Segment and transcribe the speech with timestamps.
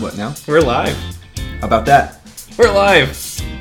[0.00, 0.34] What now?
[0.46, 0.96] We're live.
[1.60, 2.20] How about that?
[2.58, 3.08] We're live.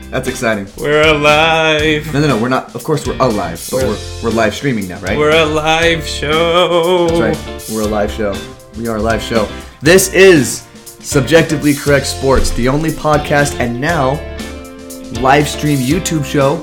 [0.09, 0.67] That's exciting.
[0.77, 2.11] We're alive.
[2.13, 2.41] No, no, no.
[2.41, 2.75] We're not.
[2.75, 5.17] Of course, we're alive, but We're- we're, we're live streaming now, right?
[5.17, 7.07] We're a live show.
[7.07, 7.75] That's right.
[7.75, 8.35] We're a live show.
[8.77, 9.47] We are a live show.
[9.81, 10.67] This is
[10.99, 14.11] Subjectively Correct Sports, the only podcast and now
[15.21, 16.57] live stream YouTube show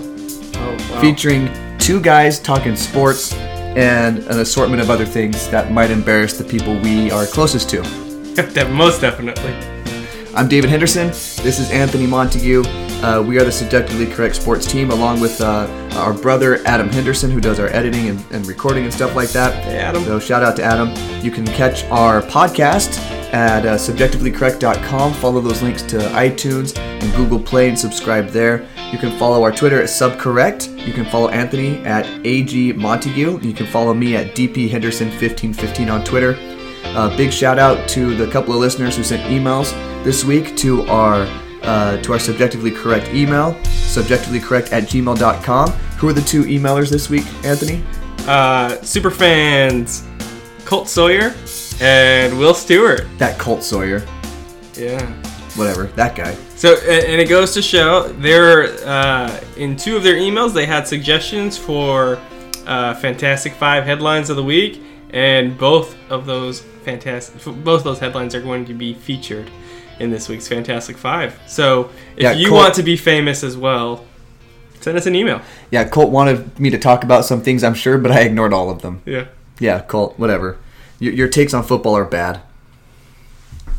[0.55, 1.01] Oh, wow.
[1.01, 1.49] featuring
[1.79, 6.79] two guys talking sports and an assortment of other things that might embarrass the people
[6.81, 8.10] we are closest to.
[8.71, 9.53] Most definitely.
[10.37, 11.09] I'm David Henderson.
[11.09, 12.63] This is Anthony Montague.
[13.03, 17.31] Uh, we are the Subjectively Correct Sports team, along with uh, our brother Adam Henderson,
[17.31, 19.65] who does our editing and, and recording and stuff like that.
[19.65, 20.05] Hey, Adam.
[20.05, 20.91] So shout out to Adam.
[21.25, 22.99] You can catch our podcast
[23.33, 25.15] at uh, subjectivelycorrect.com.
[25.15, 28.69] Follow those links to iTunes and Google Play and subscribe there.
[28.93, 30.87] You can follow our Twitter at subcorrect.
[30.87, 33.43] You can follow Anthony at agmontague.
[33.43, 36.60] You can follow me at DP Henderson1515 on Twitter.
[36.85, 39.73] Uh, big shout out to the couple of listeners who sent emails
[40.05, 41.27] this week to our
[41.63, 45.71] uh, to our subjectively correct email, subjectivelycorrect at gmail.com.
[45.71, 47.85] Who are the two emailers this week, Anthony?
[48.27, 50.07] Uh, super fans,
[50.65, 51.35] Colt Sawyer
[51.81, 53.03] and Will Stewart.
[53.19, 54.07] That Colt Sawyer,
[54.75, 55.05] Yeah.
[55.57, 56.35] whatever, that guy.
[56.57, 60.87] So, and it goes to show they're uh, in two of their emails they had
[60.89, 62.19] suggestions for
[62.67, 68.35] uh, Fantastic Five headlines of the week, and both of those fantastic both those headlines
[68.35, 69.51] are going to be featured
[69.99, 71.39] in this week's Fantastic Five.
[71.47, 74.05] So, if Yeah, you Colt- want to be famous as well,
[74.81, 75.43] send us an email.
[75.71, 78.71] Yeah, Colt wanted me to talk about some things, I'm sure, but I ignored all
[78.71, 79.03] of them.
[79.05, 79.27] Yeah.
[79.59, 80.57] Yeah, Colt, whatever.
[80.99, 82.41] Your, your takes on football are bad.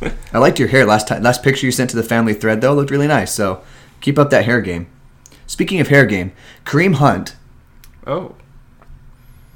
[0.34, 1.24] I liked your hair last time.
[1.24, 3.34] Last picture you sent to the family thread though looked really nice.
[3.34, 3.64] So
[4.00, 4.88] keep up that hair game.
[5.48, 6.32] Speaking of hair game,
[6.66, 7.36] Kareem Hunt,
[8.08, 8.36] Oh.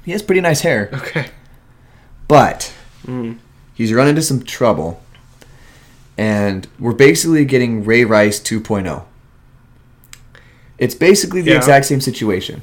[0.04, 1.26] he has pretty nice hair, Okay.
[2.28, 2.72] But
[3.06, 3.38] Mm.
[3.74, 5.02] he's run into some trouble,
[6.18, 9.04] and we're basically getting Ray Rice 2.0.
[10.78, 11.56] It's basically the Yeah.
[11.58, 12.62] exact same situation.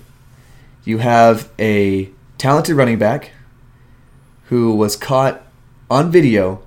[0.85, 3.31] You have a talented running back
[4.49, 5.41] who was caught
[5.89, 6.59] on video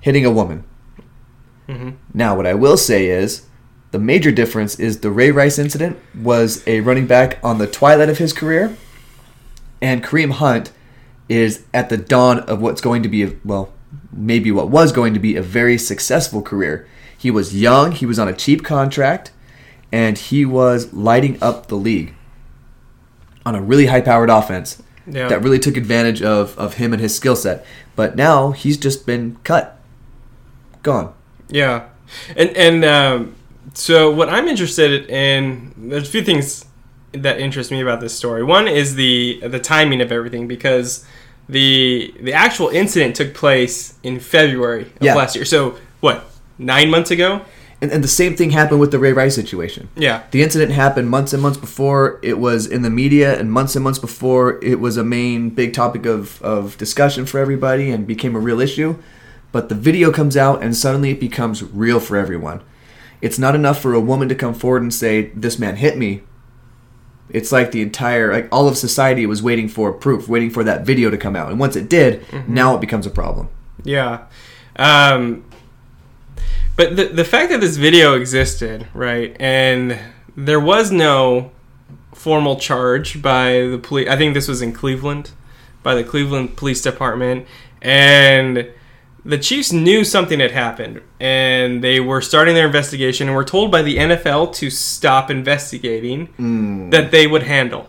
[0.00, 0.62] hitting a woman.
[1.68, 3.42] hmm Now, what I will say is
[3.90, 8.08] the major difference is the Ray Rice incident was a running back on the twilight
[8.08, 8.76] of his career,
[9.82, 10.70] and Kareem Hunt
[11.28, 13.72] is at the dawn of what's going to be, a, well,
[14.12, 16.86] maybe what was going to be a very successful career.
[17.16, 19.32] He was young, he was on a cheap contract,
[19.90, 22.14] and he was lighting up the league
[23.44, 25.28] on a really high powered offense Yeah.
[25.28, 27.64] that really took advantage of, of him and his skill set.
[27.94, 29.78] But now he's just been cut.
[30.82, 31.14] Gone.
[31.48, 31.86] Yeah,
[32.36, 33.34] and and um,
[33.72, 36.65] so what I'm interested in, there's a few things
[37.22, 38.42] that interests me about this story.
[38.42, 41.04] One is the the timing of everything because
[41.48, 45.14] the the actual incident took place in February of Yeah.
[45.14, 45.44] last year.
[45.44, 46.24] So what,
[46.58, 47.42] nine months ago?
[47.82, 49.88] And, and the same thing happened with the Ray Rice situation.
[49.96, 53.76] Yeah, The incident happened months and months before it was in the media, and months
[53.76, 58.06] and months before it was a main big topic of, of discussion for everybody and
[58.06, 58.96] became a real issue.
[59.52, 62.62] But the video comes out, and suddenly it becomes real for everyone.
[63.20, 66.22] It's not enough for a woman to come forward and say, This man hit me.
[67.30, 70.86] It's like the entire, like all of society was waiting for proof, waiting for that
[70.86, 71.50] video to come out.
[71.50, 73.48] And once it did, now it becomes a problem.
[73.84, 74.26] yeah.
[74.76, 75.44] Um,
[76.76, 79.98] but the the fact that this video existed, right, and
[80.36, 81.50] there was no
[82.14, 84.08] formal charge by the police.
[84.08, 85.30] I think this was in Cleveland,
[85.82, 87.46] by the Cleveland Police Department,
[87.80, 88.68] and
[89.26, 93.70] the Chiefs knew something had happened, and they were starting their investigation, and were told
[93.70, 96.28] by the NFL to stop investigating,
[96.90, 97.88] that they would handle.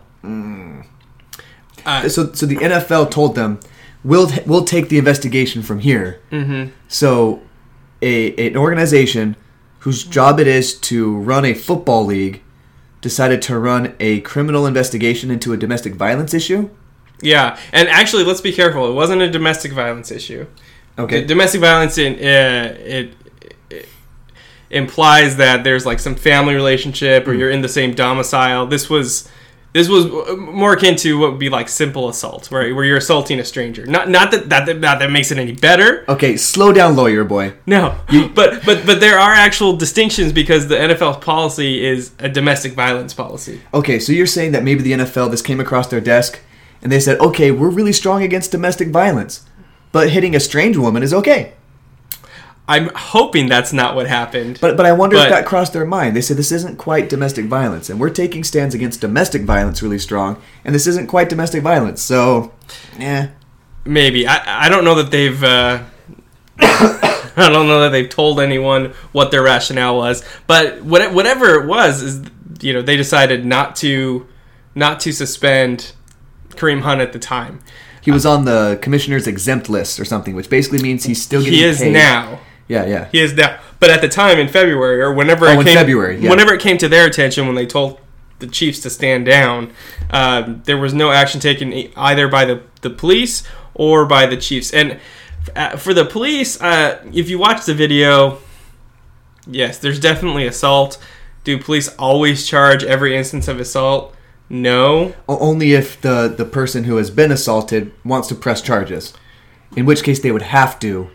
[1.85, 3.59] Uh, so so the NFL told them
[4.03, 6.19] we'll we'll take the investigation from here.
[6.31, 6.71] mhm.
[6.87, 7.41] So
[8.01, 9.35] a an organization
[9.79, 12.41] whose job it is to run a football league
[12.99, 16.69] decided to run a criminal investigation into a domestic violence issue.
[17.21, 18.89] Yeah, and actually, let's be careful.
[18.89, 20.45] It wasn't a domestic violence issue.
[20.99, 21.21] Okay.
[21.21, 23.13] D- domestic violence in uh, it,
[23.69, 23.89] it
[24.69, 28.65] implies that there's like some family relationship or you're in the same domicile.
[28.65, 29.29] This was
[29.73, 30.07] this was
[30.37, 32.73] more akin to what would be like simple assault, right?
[32.73, 33.85] Where you're assaulting a stranger.
[33.85, 36.03] Not not that that not that makes it any better.
[36.09, 37.53] Okay, slow down, lawyer boy.
[37.65, 37.95] No,
[38.33, 43.13] but but but there are actual distinctions because the NFL policy is a domestic violence
[43.13, 43.61] policy.
[43.73, 46.39] Okay, so you're saying that maybe the NFL this came across their desk
[46.81, 49.45] and they said, "Okay, we're really strong against domestic violence,
[49.97, 51.53] but hitting a strange woman is okay."
[52.69, 54.57] I'm hoping that's not what happened.
[54.59, 56.15] But but I wonder But- if that crossed their mind.
[56.15, 59.99] They said this isn't quite domestic violence, and we're taking stands against domestic violence really
[59.99, 60.35] strong,
[60.65, 62.01] and this isn't quite domestic violence.
[62.01, 62.51] So,
[62.99, 63.27] yeah,
[63.85, 65.79] Maybe I I don't know that they've uh,
[66.59, 71.67] I don't know that they've told anyone what their rationale was, but what, whatever it
[71.67, 72.21] was, is
[72.59, 74.27] you know they decided not to
[74.75, 75.93] not to suspend
[76.49, 77.59] Kareem Hunt at the time.
[78.07, 81.59] He was on the commissioner's exempt list or something, which basically means he's still getting
[81.59, 81.91] He is paid.
[81.91, 82.39] now.
[82.69, 83.09] Yeah, yeah.
[83.11, 83.59] He is now.
[83.81, 86.29] But at the time in February or whenever Oh, it in came, February, yeah.
[86.29, 87.99] whenever it came to their attention when they told
[88.39, 89.73] the Chiefs to stand down,
[90.11, 93.43] um, there was no action taken either by the the police
[93.73, 94.71] or by the Chiefs.
[94.71, 94.99] And
[95.53, 98.37] uh, for the police, uh, if you watch the video,
[99.45, 100.97] yes, there's definitely assault.
[101.43, 104.13] Do police always charge every instance of assault?
[104.49, 105.13] No.
[105.27, 109.13] Only if the the person who has been assaulted wants to press charges,
[109.75, 111.09] in which case they would have to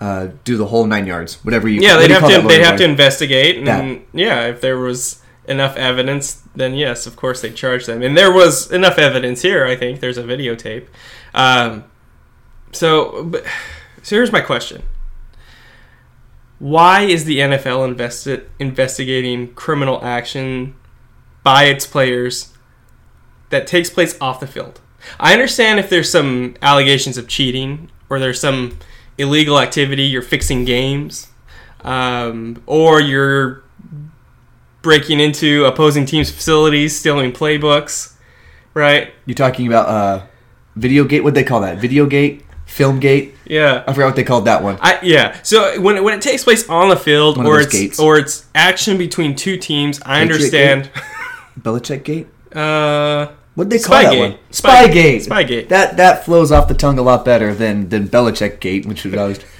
[0.00, 1.80] uh, do the whole nine yards, whatever you.
[1.80, 4.00] Yeah, they'd have to they'd have to investigate, and That.
[4.12, 8.02] yeah, if there was enough evidence, then yes, of course they charge them.
[8.02, 9.66] And there was enough evidence here.
[9.66, 10.86] I think there's a videotape.
[11.34, 11.84] Um,
[12.72, 13.44] so, but,
[14.02, 14.82] so here's my question:
[16.58, 20.74] Why is the NFL invested investigating criminal action
[21.46, 22.52] by its players
[23.50, 24.80] that takes place off the field?
[25.20, 28.78] I understand if there's some allegations of cheating or there's some
[29.16, 31.28] illegal activity, you're fixing games,
[31.82, 33.62] um, or you're
[34.82, 38.14] breaking into opposing teams' facilities, stealing playbooks,
[38.74, 39.12] right?
[39.24, 40.26] You're talking about uh,
[40.74, 41.22] video gate.
[41.22, 41.78] What they call that?
[41.78, 43.36] Video gate, film gate.
[43.44, 43.84] Yeah.
[43.86, 44.78] I forgot what they called that one.
[44.80, 45.38] I, yeah.
[45.44, 48.00] So when, when it takes place on the field, One or it's gates.
[48.00, 50.90] or it's action between two teams, I Patriot understand.
[51.60, 52.28] Belichick gate.
[52.54, 54.18] Uh, What they call that Spygate.
[54.18, 54.38] one?
[54.50, 55.26] Spy- Spygate.
[55.26, 55.68] Spygate.
[55.68, 59.16] That that flows off the tongue a lot better than than Belichick gate, which would
[59.16, 59.40] always.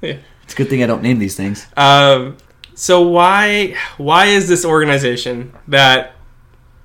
[0.00, 0.16] Yeah.
[0.42, 1.66] It's a good thing I don't name these things.
[1.78, 2.36] Um,
[2.74, 6.12] so why why is this organization that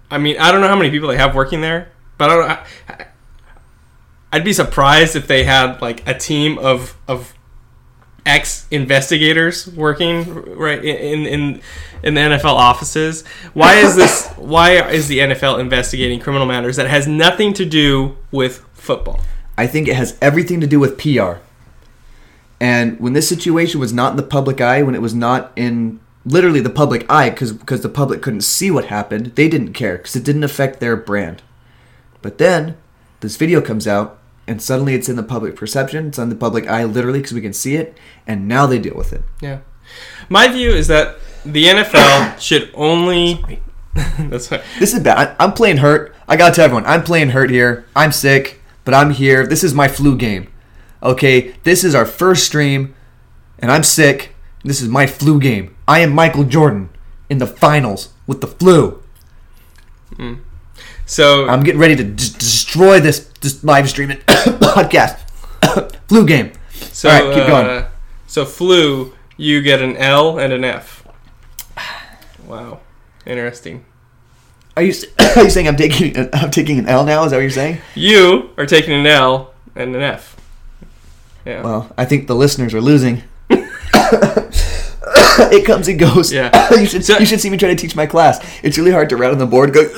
[0.10, 2.50] I mean I don't know how many people they have working there, but I don't.
[2.52, 3.06] I,
[4.32, 7.34] I'd be surprised if they had like a team of of
[8.26, 11.62] ex investigators working right in in
[12.04, 13.26] in the NFL offices.
[13.54, 14.28] Why is this?
[14.38, 19.20] why is the NFL investigating criminal matters that has nothing to do with football?
[19.58, 21.42] I think it has everything to do with PR.
[22.62, 26.00] And when this situation was not in the public eye, when it was not in
[26.26, 29.98] literally the public eye, because because the public couldn't see what happened, they didn't care
[29.98, 31.42] because it didn't affect their brand.
[32.22, 32.78] But then
[33.22, 34.19] this video comes out,
[34.50, 37.42] and suddenly it's in the public perception, it's on the public eye, literally because we
[37.42, 39.22] can see it, and now they deal with it.
[39.42, 39.60] Yeah.
[40.28, 43.62] My view is that the NFL should only.
[44.20, 44.62] That's right.
[44.80, 45.18] This is bad.
[45.40, 46.16] I- I'm playing hurt.
[46.28, 47.86] I got to tell everyone, I'm playing hurt here.
[47.96, 49.46] I'm sick, but I'm here.
[49.46, 50.52] This is my flu game.
[51.04, 52.94] Okay, this is our first stream,
[53.60, 54.36] and I'm sick.
[54.64, 55.76] This is my flu game.
[55.88, 56.90] I am Michael Jordan
[57.30, 59.02] in the finals with the flu.
[60.18, 60.34] Hmm.
[61.10, 65.18] So I'm getting ready to d- destroy this, this live streaming podcast.
[66.08, 66.52] flu game.
[66.72, 67.66] so all right, keep going.
[67.66, 67.90] uh,
[68.28, 71.04] so flu, you get an L and an F.
[72.46, 72.80] Wow,
[73.26, 73.86] interesting.
[74.78, 74.94] Are you
[75.36, 77.24] are you saying I'm taking I'm taking an L now?
[77.24, 77.80] Is that what you're saying?
[77.96, 80.36] You are taking an L and an F.
[81.44, 81.64] Yeah.
[81.64, 83.24] Well, I think the listeners are losing.
[85.52, 86.32] it comes and goes.
[86.32, 86.74] Yeah.
[86.80, 88.40] you should So- you should see me try to teach my class.
[88.64, 89.74] It's really hard to write on the board.
[89.74, 89.84] Go.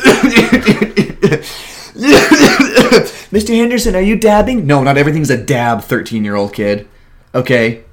[3.31, 3.55] Mr.
[3.55, 4.65] Henderson, are you dabbing?
[4.67, 5.81] No, not everything's a dab.
[5.81, 6.87] Thirteen-year-old kid.
[7.33, 7.83] Okay.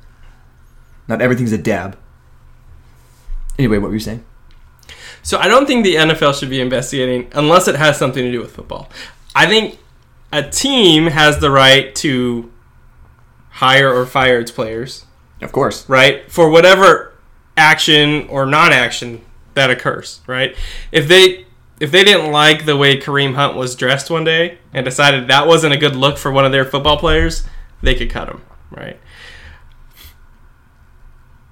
[1.07, 1.97] Not everything's a dab.
[3.59, 4.25] Anyway, what were you saying?
[5.23, 8.41] So I don't think the NFL should be investigating unless it has something to do
[8.41, 8.89] with football.
[9.35, 9.79] I think
[10.33, 12.53] a team has the right to
[13.51, 15.05] hire or fire its players.
[15.41, 15.89] Of course.
[15.89, 16.31] right?
[16.31, 17.08] For whatever
[17.59, 19.21] action or non-action
[19.55, 20.57] that occurs, right?
[20.93, 21.47] If they
[21.81, 25.47] if they didn't like the way Kareem Hunt was dressed one day and decided that
[25.47, 27.47] wasn't a good look for one of their football players,
[27.83, 28.99] they could cut him, right?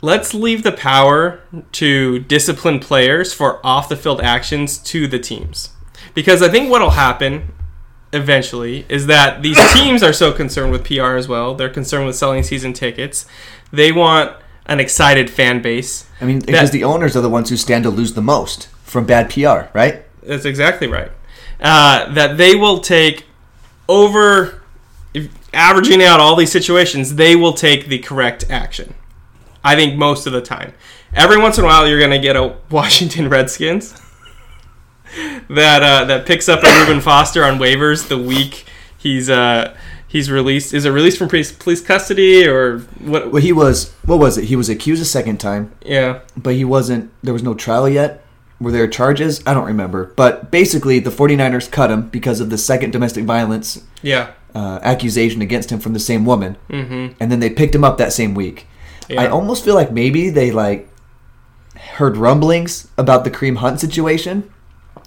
[0.03, 1.41] Let's leave the power
[1.73, 5.71] to discipline players for off the field actions to the teams.
[6.15, 7.53] Because I think what'll happen
[8.13, 11.55] eventually is that these teams are so concerned with PR as well.
[11.55, 13.27] They're concerned with selling season tickets.
[13.73, 14.37] They want
[14.67, 16.09] an excited fan base.
[16.21, 19.07] I mean, because the owners are the ones who stand to lose the most from
[19.07, 20.05] bad PR, right?
[20.23, 21.11] That's exactly right.
[21.61, 23.25] Uh, that they will take
[23.89, 24.63] over,
[25.15, 28.95] if, averaging out all these situations, they will take the correct action.
[29.65, 30.75] I think most of the time.
[31.15, 33.93] Every once in a while, you're going to get a Washington Redskins
[35.49, 38.67] that uh, that picks up a Reuben Foster on waivers the week
[39.07, 39.77] he's uh,
[40.09, 40.73] he's released.
[40.75, 43.33] Is it released from police, police custody or what?
[43.33, 43.93] Well, he was.
[44.05, 44.45] What was it?
[44.45, 47.11] He was accused a second time, Yeah, but he wasn't.
[47.23, 48.23] There was no trial yet.
[48.59, 49.43] were there charges?
[49.47, 50.13] I don't remember.
[50.17, 54.31] But basically, the 49ers cut him because of the second domestic violence Yeah.
[54.55, 56.57] uh, accusation against him from the same woman.
[56.71, 57.15] Mm-hmm.
[57.21, 58.67] And then they picked him up that same week.
[59.11, 59.21] Yeah.
[59.23, 60.89] I almost feel like maybe they like
[61.97, 64.51] heard rumblings about the Kareem Hunt situation.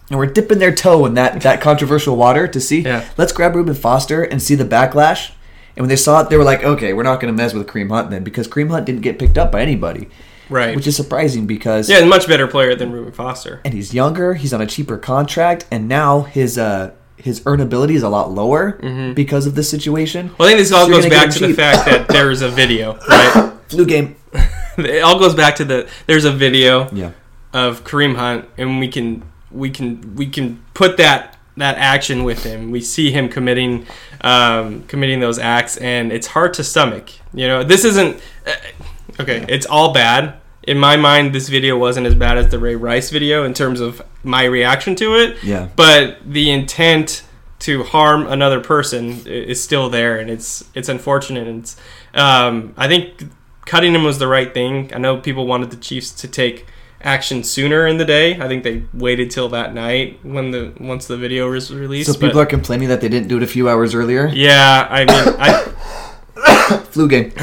[0.10, 2.82] And we're dipping their toe in that, that controversial water to see.
[2.82, 3.08] Yeah.
[3.18, 5.32] Let's grab Reuben Foster and see the backlash.
[5.76, 7.68] And when they saw it, they were like, okay, we're not going to mess with
[7.68, 10.10] Kareem Hunt then because Kareem Hunt didn't get picked up by anybody,
[10.50, 10.76] Right.
[10.76, 13.62] which is surprising because yeah, a much better player than Reuben Foster.
[13.64, 18.02] and he's younger, he's on a cheaper contract, and now his uh his earnability is
[18.04, 18.72] a lot lower
[19.14, 20.32] because of this situation.
[20.38, 22.98] Well, I think this all So goes back to the fact that there's a video,
[23.10, 23.52] right?
[23.68, 24.16] Flu game.
[24.78, 27.12] it all goes back to the there's a video Yeah.
[27.54, 32.44] of Kareem Hunt, and we can we can we can put that that action with
[32.44, 32.72] him.
[32.72, 33.86] We see him committing
[34.22, 37.12] um, committing those acts, and it's hard to stomach.
[37.34, 39.46] You know, this isn't uh, okay.
[39.48, 40.36] It's all bad.
[40.64, 43.80] In my mind, this video wasn't as bad as the Ray Rice video in terms
[43.80, 45.44] of my reaction to it.
[45.44, 45.70] Yeah.
[45.76, 47.24] But the intent
[47.60, 51.48] to harm another person is still there, and it's it's unfortunate.
[51.48, 51.76] And it's,
[52.14, 53.24] um, I think
[53.66, 54.92] cutting him was the right thing.
[54.94, 56.66] I know people wanted the Chiefs to take
[57.02, 58.40] action sooner in the day.
[58.40, 62.12] I think they waited till that night when the once the video was released.
[62.12, 64.28] So people but- are complaining that they didn't do it a few hours earlier.
[64.28, 67.34] yeah, I mean, I Flu game.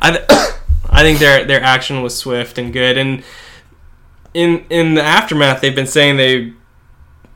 [0.00, 0.18] I,
[0.90, 3.22] I think their their action was swift and good, and
[4.32, 6.52] in in the aftermath, they've been saying they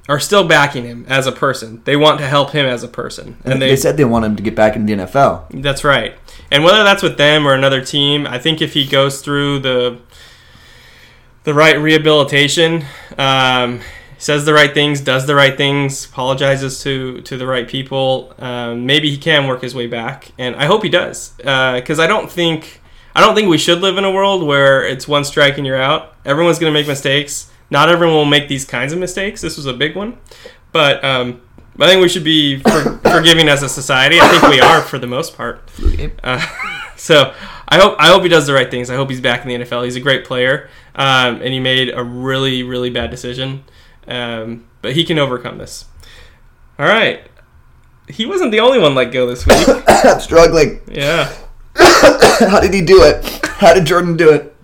[0.08, 1.82] are still backing him as a person.
[1.84, 4.36] They want to help him as a person, and they, they, said they want him
[4.36, 5.62] to get back in the NFL.
[5.62, 6.16] that's right.
[6.50, 9.98] And whether that's with them or another team, I think if he goes through the
[11.48, 12.84] the right rehabilitation,
[13.16, 13.80] um,
[14.18, 18.84] says the right things, does the right things, apologizes to to the right people, um,
[18.84, 20.30] maybe he can work his way back.
[20.36, 22.82] And I hope he does, because I don't think
[23.16, 25.80] I don't think we should live in a world where it's one strike and you're
[25.80, 26.14] out.
[26.26, 27.50] Everyone's going to make mistakes.
[27.70, 29.40] Not everyone will make these kinds of mistakes.
[29.40, 30.18] This was a big one,
[30.72, 31.40] but um,
[31.78, 34.18] I think we should be for, forgiving as a society.
[34.20, 35.66] I think we are for the most part.
[36.22, 36.46] Uh,
[36.96, 37.32] so
[37.70, 38.88] I hope I hope he does the right things.
[38.90, 39.84] I hope he's back in the NFL.
[39.84, 43.64] He's a great player, um, and he made a really really bad decision,
[44.06, 45.84] um, but he can overcome this.
[46.78, 47.20] All right,
[48.08, 49.66] he wasn't the only one let go this week.
[49.86, 50.80] I'm struggling.
[50.90, 51.32] yeah,
[51.76, 53.24] How did he do it?
[53.44, 54.54] How did Jordan do it?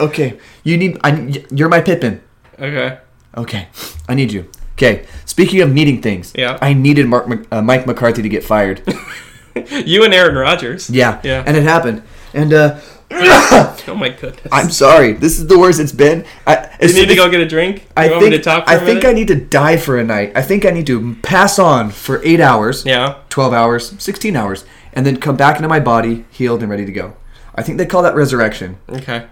[0.00, 0.98] Okay, you need.
[1.02, 2.20] I, you're my Pippin.
[2.58, 2.98] okay,
[3.36, 3.68] Okay,
[4.08, 4.50] I need you.
[4.74, 6.58] Okay, speaking of needing things, Yeah.
[6.62, 8.80] I needed Mark, uh, Mike McCarthy to get fired.
[9.84, 10.88] you and Aaron Rodgers.
[10.88, 11.44] Yeah, Yeah.
[11.46, 12.02] and it happened.
[12.34, 12.80] And uh,
[13.12, 14.46] Oh my goodness.
[14.52, 15.14] I'm sorry.
[15.14, 16.24] This is the worst it's been.
[16.46, 17.86] I, you need to go get a drink.
[17.96, 19.04] I you want think me to talk for I think?
[19.04, 20.32] I need to die for a night.
[20.36, 23.16] I think I need to pass on for eight hours, Yeah.
[23.28, 26.92] twelve hours, sixteen hours, and then come back into my body healed and ready to
[26.92, 27.14] go.
[27.54, 28.78] I think they call that resurrection.
[28.88, 29.26] Okay.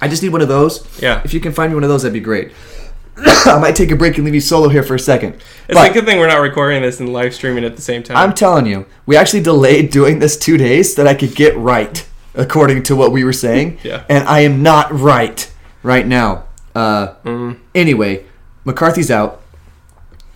[0.00, 0.84] I just need one of those.
[1.00, 1.20] Yeah.
[1.24, 2.50] If you can find me one of those, that'd be great.
[3.16, 5.34] I might take a break and leave you solo here for a second.
[5.68, 8.02] It's But a good thing we're not recording this and live streaming at the same
[8.02, 8.16] time.
[8.16, 11.54] I'm telling you, we actually delayed doing this two days so that I could get
[11.56, 13.78] right, according to what we were saying.
[13.84, 14.04] Yeah.
[14.08, 15.50] And I am not right
[15.82, 16.44] right now.
[16.74, 17.58] Uh, Mm.
[17.74, 18.24] Anyway,
[18.64, 19.40] McCarthy's out,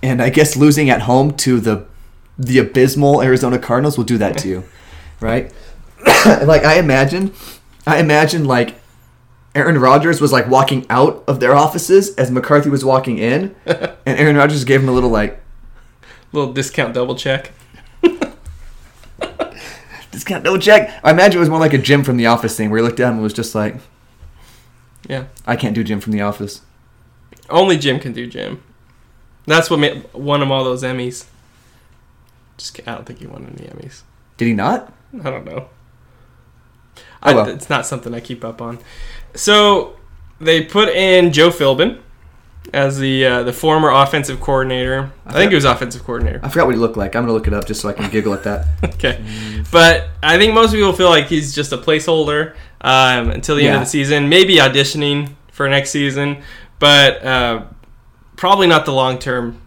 [0.02, 1.86] and I guess losing at home to the
[2.38, 4.64] the abysmal Arizona Cardinals will do that to you,
[5.20, 5.52] right?
[6.26, 7.32] like I imagine,
[7.86, 8.74] I imagine like
[9.54, 14.18] Aaron Rodgers was like walking out of their offices as McCarthy was walking in, and
[14.18, 15.40] Aaron Rodgers gave him a little like
[16.32, 17.52] little discount double check.
[20.14, 20.98] Discount no check.
[21.04, 22.96] I imagine it was more like a Jim from the Office thing where he looked
[22.96, 23.76] down and was just like,
[25.08, 25.26] Yeah.
[25.46, 26.62] I can't do Jim from the Office.
[27.50, 28.62] Only Jim can do Jim.
[29.46, 31.26] That's what made, won him all those Emmys.
[32.56, 34.02] Just I don't think he won any Emmys.
[34.36, 34.92] Did he not?
[35.22, 35.68] I don't know.
[37.22, 37.50] Oh, I.
[37.50, 38.78] It's not something I keep up on.
[39.34, 39.96] So
[40.40, 42.00] they put in Joe Philbin
[42.72, 45.12] as the uh, the former offensive coordinator.
[45.26, 46.40] I think he was offensive coordinator.
[46.42, 47.14] I forgot what he looked like.
[47.14, 48.66] I'm gonna look it up just so I can giggle at that.
[48.94, 49.22] Okay,
[49.70, 53.74] but I think most people feel like he's just a placeholder um, until the end
[53.74, 54.28] of the season.
[54.28, 56.42] Maybe auditioning for next season,
[56.78, 57.64] but uh,
[58.36, 59.60] probably not the long term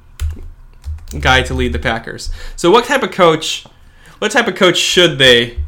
[1.19, 2.31] guy to lead the Packers.
[2.55, 3.65] So, what type of coach?
[4.19, 5.59] What type of coach should they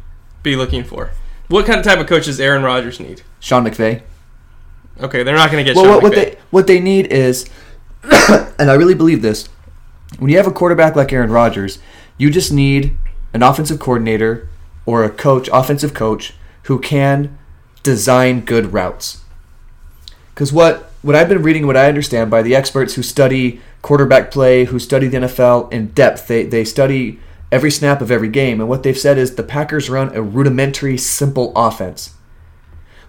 [0.42, 1.12] be looking for?
[1.50, 3.22] What kind of type of coach does Aaron Rodgers need?
[3.40, 4.02] Sean McVay.
[5.02, 7.50] Okay, they're not going to get Well, what, what they what they need is,
[8.04, 9.48] and I really believe this,
[10.18, 11.80] when you have a quarterback like Aaron Rodgers,
[12.18, 12.98] you just need
[13.34, 14.50] an offensive coordinator
[14.86, 17.38] or a coach, offensive coach, who can
[17.84, 19.24] design good routes.
[20.34, 24.32] Because what what I've been reading, what I understand by the experts who study quarterback
[24.32, 27.20] play, who study the NFL in depth, they they study
[27.54, 30.98] every snap of every game, and what they've said is the Packers run a rudimentary,
[30.98, 32.16] simple offense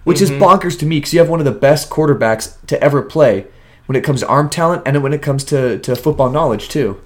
[0.03, 3.01] which is bonkers to me because you have one of the best quarterbacks to ever
[3.01, 3.47] play.
[3.87, 7.01] when it comes to arm talent and when it comes to, to football knowledge too.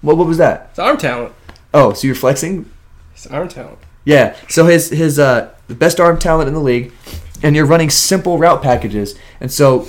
[0.00, 0.68] What what was that?
[0.70, 1.32] It's arm talent.
[1.72, 2.68] Oh, so you're flexing?
[3.14, 3.78] It's arm talent.
[4.04, 4.34] Yeah.
[4.48, 6.92] So his his uh the best arm talent in the league,
[7.42, 9.86] and you're running simple route packages, and so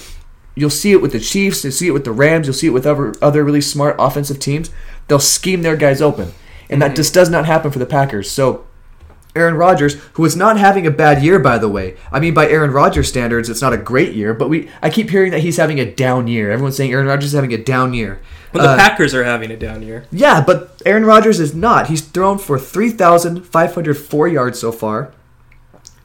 [0.53, 2.71] you'll see it with the Chiefs, you'll see it with the Rams, you'll see it
[2.71, 4.69] with other other really smart offensive teams.
[5.07, 6.33] They'll scheme their guys open,
[6.69, 8.29] and that just does not happen for the Packers.
[8.29, 8.65] So.
[9.35, 11.95] Aaron Rodgers, who is not having a bad year, by the way.
[12.11, 15.09] I mean, by Aaron Rodgers standards, it's not a great year, but we I keep
[15.09, 16.51] hearing that he's having a down year.
[16.51, 18.19] Everyone's saying Aaron Rodgers is having a down year.
[18.53, 20.03] Well, the Uh, Packers are having a down year.
[20.11, 21.87] yeah, but Aaron Rodgers is not.
[21.87, 25.11] He's thrown for 3,504 yards so far.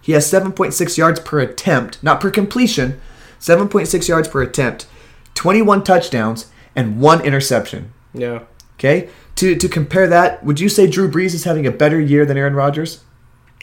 [0.01, 3.01] He has 7.6 yards per attempt, not per completion.
[3.41, 4.87] 7.6 yards per attempt,
[5.35, 7.93] 21 touchdowns, and one interception.
[8.15, 8.41] Yeah.
[8.79, 9.09] Okay?
[9.37, 12.37] To, to compare that, would you say Drew Brees is having a better year than
[12.39, 13.01] Aaron Rodgers?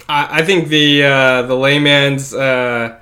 [0.08, 3.00] I, I think the uh, the layman's uh,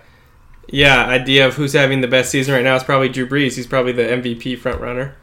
[0.68, 3.56] yeah idea of who's having the best season right now is probably Drew Brees.
[3.56, 5.16] He's probably the MVP front runner.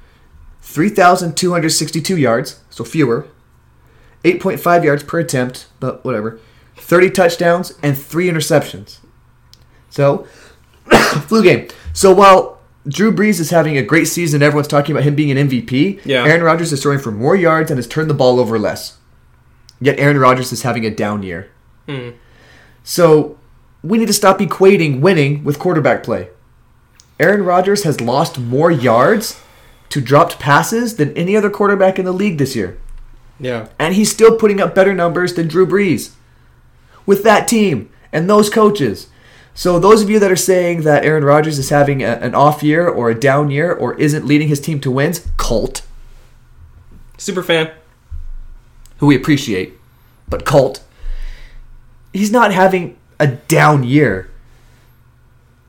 [0.60, 3.26] 3,262 yards, so fewer.
[4.24, 6.40] 8.5 yards per attempt, but whatever.
[6.76, 8.98] 30 touchdowns and 3 interceptions.
[9.88, 10.26] So,
[11.26, 11.68] flu game.
[11.92, 15.48] So while Drew Brees is having a great season, everyone's talking about him being an
[15.48, 16.00] MVP.
[16.04, 16.24] Yeah.
[16.24, 18.98] Aaron Rodgers is throwing for more yards and has turned the ball over less.
[19.80, 21.50] Yet Aaron Rodgers is having a down year.
[21.88, 22.10] Hmm.
[22.84, 23.38] So
[23.82, 26.28] we need to stop equating winning with quarterback play.
[27.18, 29.40] Aaron Rodgers has lost more yards
[29.88, 32.78] to dropped passes than any other quarterback in the league this year.
[33.40, 33.68] Yeah.
[33.78, 36.12] And he's still putting up better numbers than Drew Brees
[37.06, 39.08] with that team and those coaches.
[39.54, 42.62] So, those of you that are saying that Aaron Rodgers is having a, an off
[42.62, 45.82] year or a down year or isn't leading his team to wins, Colt,
[47.16, 47.72] Super fan.
[48.98, 49.72] who we appreciate,
[50.28, 50.84] but Colt,
[52.18, 54.30] he's not having a down year.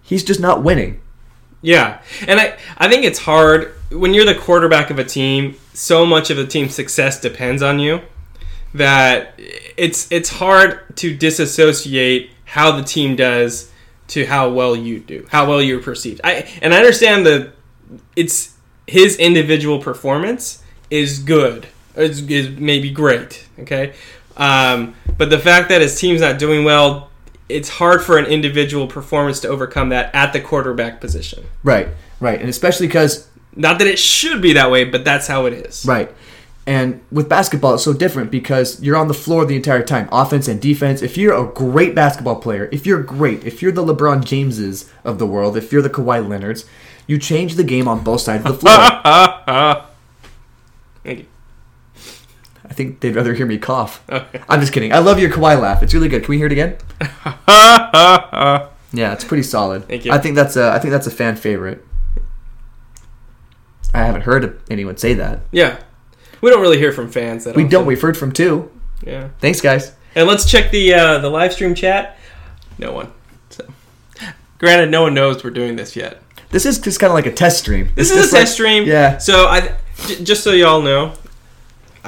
[0.02, 1.02] He's just not winning.
[1.62, 5.56] Yeah, and I I think it's hard when you're the quarterback of a team.
[5.74, 8.02] So much of the team's success depends on you
[8.74, 13.72] that it's it's hard to disassociate how the team does
[14.08, 16.22] to how well you do, how well you're perceived.
[16.24, 17.54] I and I understand that
[18.16, 18.56] it's
[18.88, 23.48] his individual performance is good, is, is maybe great.
[23.60, 23.94] Okay,
[24.40, 27.10] um, but the fact that his team's not doing well,
[27.50, 31.46] it's hard for an individual performance to overcome that at the quarterback position.
[31.64, 32.40] Right, right.
[32.40, 35.86] And especially because Not that it should be that way, but that's how it is.
[35.86, 36.10] Right.
[36.66, 40.48] And with basketball, it's so different because you're on the floor the entire time, offense
[40.48, 41.02] and defense.
[41.02, 45.18] If you're a great basketball player, if you're great, if you're the LeBron Jameses of
[45.18, 46.66] the world, if you're the Kawhi Leonards,
[47.08, 48.76] you change the game on both sides of the floor.
[51.04, 51.26] Thank you.
[52.70, 54.04] I think they'd rather hear me cough.
[54.10, 54.42] Okay.
[54.48, 54.94] I'm just kidding.
[54.94, 55.82] I love your Kawhi laugh.
[55.82, 56.24] It's really good.
[56.24, 56.78] Can we hear it again?
[58.92, 59.88] Yeah, it's pretty solid.
[59.88, 60.12] Thank you.
[60.12, 61.86] I think that's a I think that's a fan favorite.
[63.94, 65.42] I haven't heard anyone say that.
[65.52, 65.80] yeah.
[66.42, 67.72] We don't really hear from fans that We often.
[67.72, 67.86] don't.
[67.86, 68.72] We've heard from two.
[69.06, 69.28] Yeah.
[69.40, 69.92] Thanks, guys.
[70.16, 72.18] And let's check the uh, the live stream chat.
[72.78, 73.12] No one.
[73.50, 73.68] So,
[74.58, 76.22] granted, no one knows we're doing this yet.
[76.50, 77.92] This is just kind of like a test stream.
[77.96, 78.86] This It's is a like- test stream.
[78.88, 79.18] Yeah.
[79.18, 79.76] So I,
[80.08, 81.14] j- just so y'all know,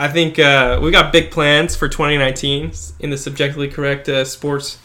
[0.02, 4.80] I think uh, we got big plans for 2019 in the subjectively correct uh, sports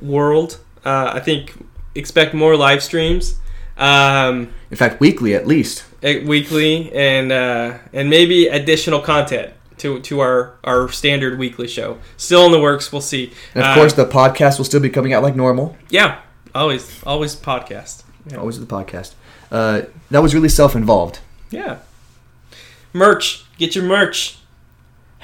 [0.00, 0.58] world.
[0.84, 1.52] Uh, I think
[1.94, 3.38] expect more live streams.
[3.76, 5.84] Um, In fact, weekly at least.
[6.02, 11.98] eh, weekly and uh, and maybe additional content to to our our standard weekly show.
[12.16, 12.92] Still in the works.
[12.92, 13.32] We'll see.
[13.54, 15.76] And of Uh, course, the podcast will still be coming out like normal.
[15.90, 16.18] yeah,
[16.54, 18.04] always always podcast.
[18.30, 18.38] Yeah.
[18.38, 19.14] Always the podcast.
[19.50, 21.18] Uh, that was really self-involved.
[21.50, 21.78] yeah.
[22.92, 23.44] Merch.
[23.58, 24.38] Get your merch.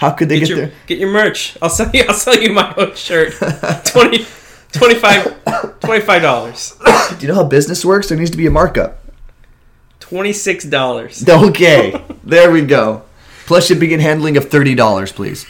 [0.00, 0.74] How could they Get get, your there?
[0.86, 1.56] get your merch.
[1.60, 2.04] I'll sell you.
[2.08, 3.34] I'll sell you my own shirt.
[3.84, 4.24] 20
[4.72, 6.74] 25 dollars.
[7.10, 8.08] Do you know how business works?
[8.08, 8.98] There needs to be a markup.
[9.98, 11.22] Twenty six dollars.
[11.28, 13.02] Okay, there we go.
[13.46, 15.44] Plus shipping and handling of thirty dollars, please.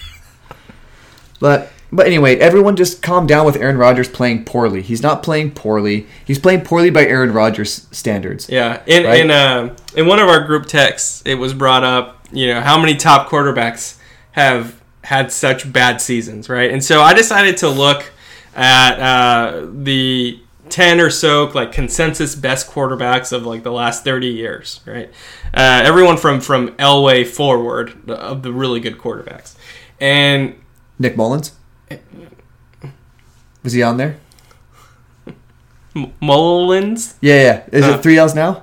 [1.39, 4.83] But but anyway, everyone just calm down with Aaron Rodgers playing poorly.
[4.83, 6.07] He's not playing poorly.
[6.25, 8.49] He's playing poorly by Aaron Rodgers standards.
[8.49, 9.21] Yeah, in Right?
[9.21, 12.27] in um in one of our group texts, it was brought up.
[12.33, 13.97] You know how many top quarterbacks
[14.33, 16.71] have had such bad seasons, right?
[16.71, 18.11] And so I decided to look
[18.55, 24.29] at uh, the ten or so like consensus best quarterbacks of like the last thirty
[24.29, 25.11] years, right?
[25.55, 29.57] Uh, everyone from from Elway forward of the really good quarterbacks,
[30.01, 30.55] and
[30.99, 31.53] Nick Mullens.
[33.63, 34.17] Was he on there?
[35.97, 37.63] M- Mullins, Yeah, yeah.
[37.79, 38.63] Is Uh, it three L's now?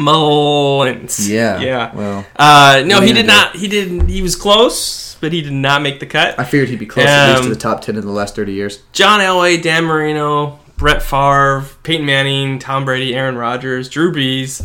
[0.00, 1.60] Mullens, Yeah.
[1.60, 1.94] yeah.
[1.94, 3.56] Well, Uh, no, he did gonna not.
[3.56, 4.08] He didn't.
[4.08, 6.34] He was close, but he did not make the cut.
[6.38, 8.34] I figured he'd be close at least to Um, the top ten in the last
[8.36, 8.80] thirty years.
[8.92, 14.64] John Elway, Dan Marino, Brett Favre, Peyton Manning, Tom Brady, Aaron Rodgers, Drew Brees.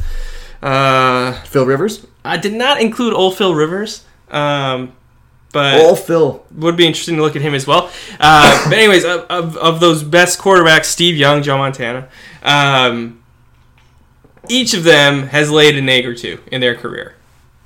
[0.63, 2.05] Uh, Phil Rivers.
[2.23, 4.93] I did not include old Phil Rivers, um,
[5.53, 6.43] but Oh, Phil.
[6.55, 7.89] would be interesting to look at him as well.
[8.19, 12.07] Uh, but anyways, of, of, of those best quarterbacks, Steve Young, Joe Montana,
[12.43, 13.19] um,
[14.49, 17.15] each of them has laid an egg or two in their career.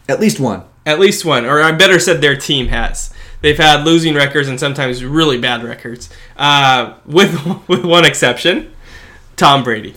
[0.08, 0.64] At least one.
[0.86, 3.14] At least one, or I better said their team has.
[3.42, 8.72] They've had losing records and sometimes really bad records, uh, with with one exception,
[9.36, 9.96] Tom Brady.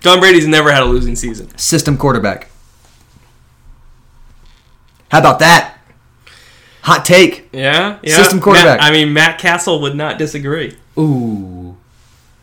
[0.00, 1.56] Tom Brady's never had a losing season.
[1.58, 2.48] System quarterback.
[5.10, 5.78] How about that?
[6.82, 7.48] Hot take.
[7.52, 8.16] Yeah, yeah.
[8.16, 8.80] System quarterback.
[8.80, 10.76] Matt- I mean, Matt Cassel would not disagree.
[10.98, 11.76] Ooh.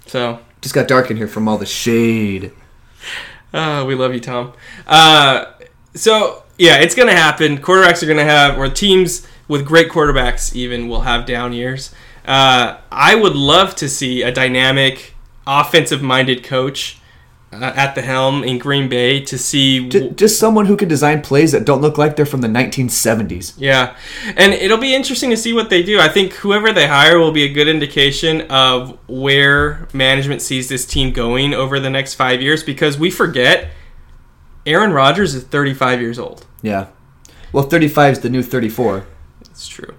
[0.06, 2.52] So Just got dark in here from all the shade.
[3.54, 4.54] Uh, we love you, Tom.
[4.86, 5.46] Uh,
[5.94, 7.58] so yeah, it's gonna happen.
[7.58, 11.94] Quarterbacks are gonna have, or teams with great quarterbacks even will have down years.
[12.26, 15.14] Uh, I would love to see a dynamic,
[15.48, 16.99] offensive-minded coach
[17.52, 19.90] uh, at the helm in Green Bay to see.
[19.90, 23.56] Just, just someone who can design plays that don't look like they're from the 1970s.
[23.58, 23.96] Yeah,
[24.38, 26.00] and it'll be interesting to see what they do.
[26.00, 30.86] I think whoever they hire will be a good indication of where management sees this
[30.86, 33.72] team going over the next five years because we forget
[34.66, 36.46] Aaron Rodgers is 35 years old.
[36.62, 36.88] Yeah.
[37.52, 39.08] Well, 35 is the new 34.
[39.42, 39.96] It's true.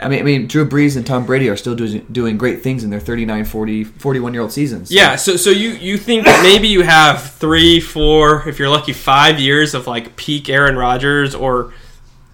[0.00, 2.82] I mean, I mean, Drew Brees and Tom Brady are still doing doing great things
[2.84, 4.88] in their 39, 40, 41 year old seasons.
[4.88, 8.68] So- Yeah, so so you you think that maybe you have three, four, if you're
[8.68, 11.72] lucky, five years of like peak Aaron Rodgers or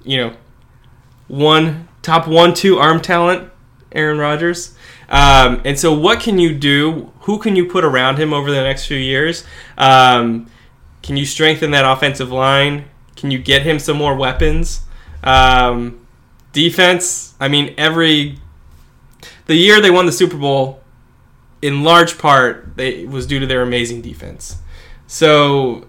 [0.04, 0.32] you know
[1.28, 3.50] one top one two arm talent
[3.92, 4.74] Aaron Rodgers.
[5.08, 7.12] Um, and so what can you do?
[7.22, 9.44] Who can you put around him over the next few years?
[9.76, 10.46] Um,
[11.02, 12.84] can you strengthen that offensive line?
[13.16, 14.82] Can you get him some more weapons?
[15.24, 15.99] Um,
[16.52, 17.34] defense.
[17.40, 18.38] I mean, every
[19.46, 20.80] the year they won the Super Bowl,
[21.62, 24.56] in large part, they was due to their amazing defense.
[25.06, 25.86] So,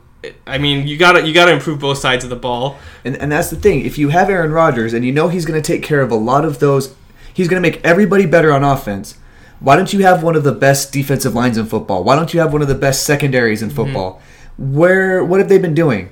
[0.48, 2.78] I mean, you gotta you gotta improve both sides of the ball.
[3.06, 3.86] And, and that's the thing.
[3.86, 6.16] If you have Aaron Rodgers and you know he's going to take care of a
[6.16, 6.94] lot of those,
[7.34, 9.18] he's going to make everybody better on offense.
[9.60, 12.04] Why don't you have one of the best defensive lines in football?
[12.04, 13.76] Why don't you have one of the best secondaries in Mm-hmm.
[13.76, 14.22] football?
[14.58, 16.10] Where what have they been doing?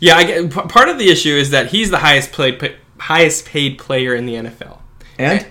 [0.00, 2.58] Yeah, I get, part of the issue is that he's the highest played
[3.08, 4.78] highest paid player in the NFL.
[5.18, 5.46] And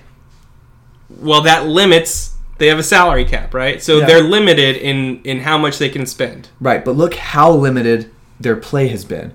[1.22, 2.32] Well, that limits.
[2.60, 3.82] They have a salary cap, right?
[3.82, 4.06] So Yeah.
[4.06, 6.50] they're limited in in how much they can spend.
[6.60, 9.32] right, but look how limited their play has been.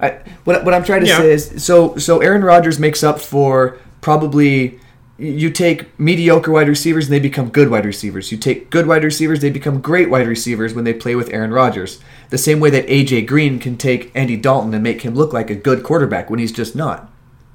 [0.00, 1.18] I, what, what I'm trying to Yeah.
[1.18, 4.78] say is so so Aaron Rodgers makes up for probably
[5.18, 8.32] you take mediocre wide receivers and they become good wide receivers.
[8.32, 11.50] You take good wide receivers, they become great wide receivers when they play with Aaron
[11.52, 11.98] Rodgers.
[12.30, 15.50] The same way that AJ Green can take Andy Dalton and make him look like
[15.50, 17.10] a good quarterback when he's just not.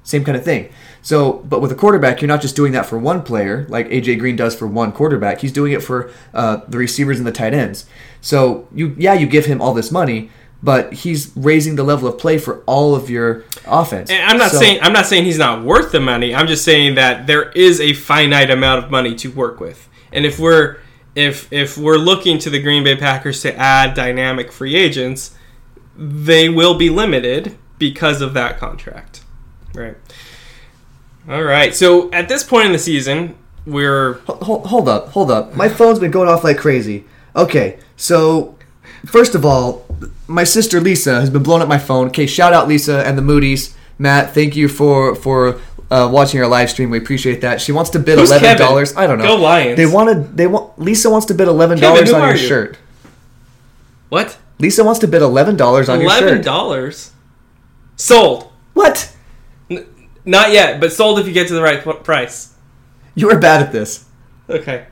[0.06, 0.68] Same kind of thing.
[1.02, 4.20] So, but with a quarterback, you're not just doing that for one player like AJ
[4.20, 5.40] Green does for one quarterback.
[5.40, 7.86] He's doing it for uh, the receivers and the tight ends.
[8.20, 10.30] So, you yeah, you give him all this money,
[10.62, 14.08] but he's raising the level of play for all of your offense.
[14.08, 16.32] And I'm not So- saying I'm not saying he's not worth the money.
[16.32, 19.88] I'm just saying that there is a finite amount of money to work with.
[20.12, 20.76] And if we're
[21.16, 25.34] if if we're looking to the Green Bay Packers to add dynamic free agents,
[25.98, 29.22] they will be limited because of that contract.
[29.74, 29.96] Right.
[31.28, 31.74] All right.
[31.74, 35.54] So at this point in the season, we're Hold, hold up, hold up.
[35.54, 37.04] My phone's been going off like crazy.
[37.34, 38.56] Okay, so
[39.04, 39.84] first of all,
[40.26, 42.08] my sister Lisa has been blowing up my phone.
[42.08, 43.76] Okay, shout out Lisa and the Moody's.
[43.98, 46.90] Matt, thank you for for uh, watching our live stream.
[46.90, 47.60] We appreciate that.
[47.60, 48.96] She wants to bid Who's eleven dollars.
[48.96, 49.24] I don't know.
[49.24, 49.76] Go Lions.
[49.76, 50.36] They wanted.
[50.36, 50.78] They want.
[50.78, 52.46] Lisa wants to bid eleven dollars on your you?
[52.46, 52.78] shirt.
[54.08, 54.38] what?
[54.58, 56.22] Lisa wants to bid eleven dollars on your shirt.
[56.22, 57.12] Eleven dollars.
[57.96, 58.52] Sold.
[58.74, 59.15] What?
[60.26, 62.52] Not yet, but sold if you get to the right p- price.
[63.14, 64.04] You are bad at this.
[64.50, 64.86] Okay.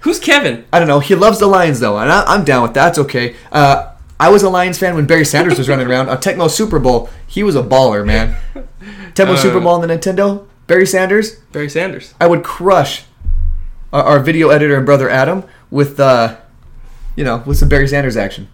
[0.00, 0.66] Who's Kevin?
[0.72, 1.00] I don't know.
[1.00, 2.88] He loves the Lions though, and I, I'm down with that.
[2.90, 3.36] It's okay.
[3.50, 6.08] Uh, I was a Lions fan when Barry Sanders was running around.
[6.08, 7.08] A Tecmo Super Bowl.
[7.26, 8.36] He was a baller, man.
[9.14, 10.46] Tecmo Uh, Super Bowl on the Nintendo.
[10.66, 11.36] Barry Sanders.
[11.52, 12.14] Barry Sanders.
[12.20, 13.04] I would crush
[13.92, 16.36] our, our video editor and brother Adam with, uh,
[17.16, 18.48] you know, with some Barry Sanders action.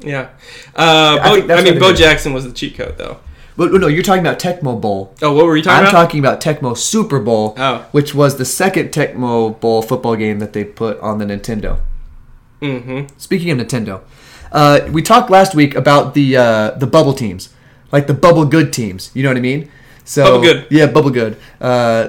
[0.00, 0.30] Yeah.
[0.76, 1.92] Uh, I Bo, think I, mean, Bo.
[1.94, 3.18] Jackson was the cheat code, though.
[3.58, 5.12] But no, you're talking about Tecmo Bowl.
[5.20, 5.88] Oh, what were you talking about?
[5.88, 7.84] I'm talking about Tecmo Super Bowl, Oh.
[7.90, 11.80] which was the second Tecmo Bowl football game that they put on the Nintendo.
[12.62, 13.06] mm-hmm.
[13.18, 14.02] Speaking of Nintendo,
[14.52, 17.50] uh, we talked last week about the uh, the bubble teams,
[17.92, 19.10] like the bubble good teams.
[19.12, 19.68] You know what I mean?
[20.04, 20.66] So Bubble good.
[20.70, 21.36] yeah, bubble good.
[21.60, 22.08] Uh,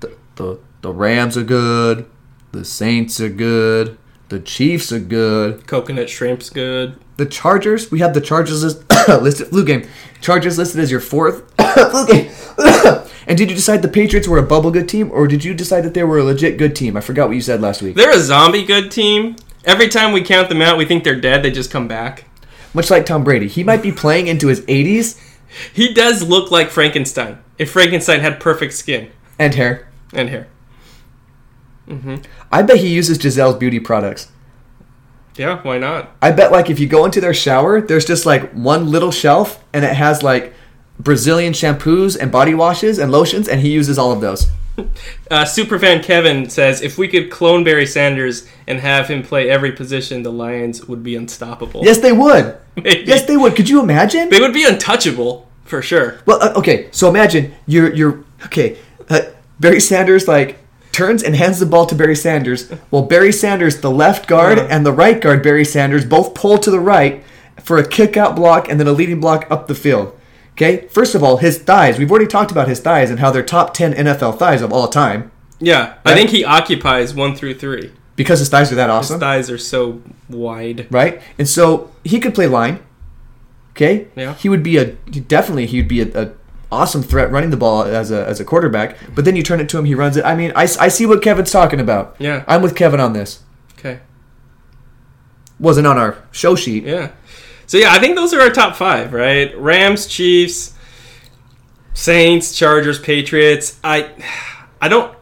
[0.00, 2.06] the, the the Rams are good.
[2.52, 3.96] The Saints are good.
[4.28, 5.66] The Chiefs are good.
[5.66, 6.96] Coconut shrimp's good.
[7.20, 9.86] The Chargers, we have the Chargers list, listed flu game.
[10.22, 12.30] Chargers listed as your fourth okay.
[13.26, 15.82] and did you decide the Patriots were a bubble good team, or did you decide
[15.82, 16.96] that they were a legit good team?
[16.96, 17.94] I forgot what you said last week.
[17.94, 19.36] They're a zombie good team.
[19.66, 21.42] Every time we count them out, we think they're dead.
[21.42, 22.24] They just come back.
[22.72, 25.20] Much like Tom Brady, he might be playing into his 80s
[25.72, 27.38] He does look like Frankenstein.
[27.58, 29.88] If Frankenstein had perfect skin and hair.
[30.12, 30.48] and hair.
[31.88, 32.16] Mm-hmm.
[32.52, 34.30] I bet he uses Gisele's beauty products.
[35.36, 36.10] Yeah, why not?
[36.20, 39.62] I bet like if you go into their shower, there's just like one little shelf
[39.72, 40.52] and it has like
[40.98, 44.46] Brazilian shampoos and body washes and lotions and he uses all of those.
[45.30, 49.70] Uh, Superfan Kevin says if we could clone Barry Sanders and have him play every
[49.72, 51.84] position, the Lions would be unstoppable.
[51.84, 52.56] Yes, they would.
[52.76, 53.04] Maybe.
[53.06, 53.54] Yes, they would.
[53.54, 54.30] Could you imagine?
[54.30, 56.20] They would be untouchable for sure.
[56.26, 56.88] Well, uh, okay.
[56.90, 58.78] So imagine you're you're okay.
[59.08, 59.20] Uh,
[59.60, 60.58] Barry Sanders like
[60.92, 62.70] turns and hands the ball to Barry Sanders.
[62.90, 64.68] Well, Barry Sanders, the left guard Uh-huh.
[64.70, 67.22] and the right guard, Barry Sanders, both pull to the right
[67.62, 70.16] for a kick out block and then a leading block up the field.
[70.52, 70.86] Okay.
[70.88, 71.98] First of all, his thighs.
[71.98, 74.88] We've already talked about his thighs and how they're top ten NFL thighs of all
[74.88, 77.92] time Yeah, I think he occupies one through three.
[78.16, 79.14] because his thighs are that awesome.
[79.14, 80.86] His thighs are so wide.
[80.90, 81.22] right?
[81.38, 82.80] And so he could play line.
[83.72, 84.08] Okay.
[84.16, 84.34] Yeah.
[84.34, 86.32] He would be a definitely he'd be a, a
[86.72, 88.96] awesome threat running the ball as a as a quarterback.
[89.14, 90.24] But then you turn it to him, he runs it.
[90.24, 92.16] I mean, I, I see what Kevin's talking about.
[92.18, 92.44] Yeah.
[92.46, 93.42] I'm with Kevin on this.
[93.78, 94.00] Okay.
[95.58, 96.84] Wasn't on our show sheet.
[96.84, 97.12] Yeah.
[97.66, 99.56] So yeah, I think those are our top five, right?
[99.56, 100.74] Rams, Chiefs,
[101.94, 103.78] Saints, Chargers, Patriots.
[103.84, 104.10] I,
[104.80, 105.16] I don't.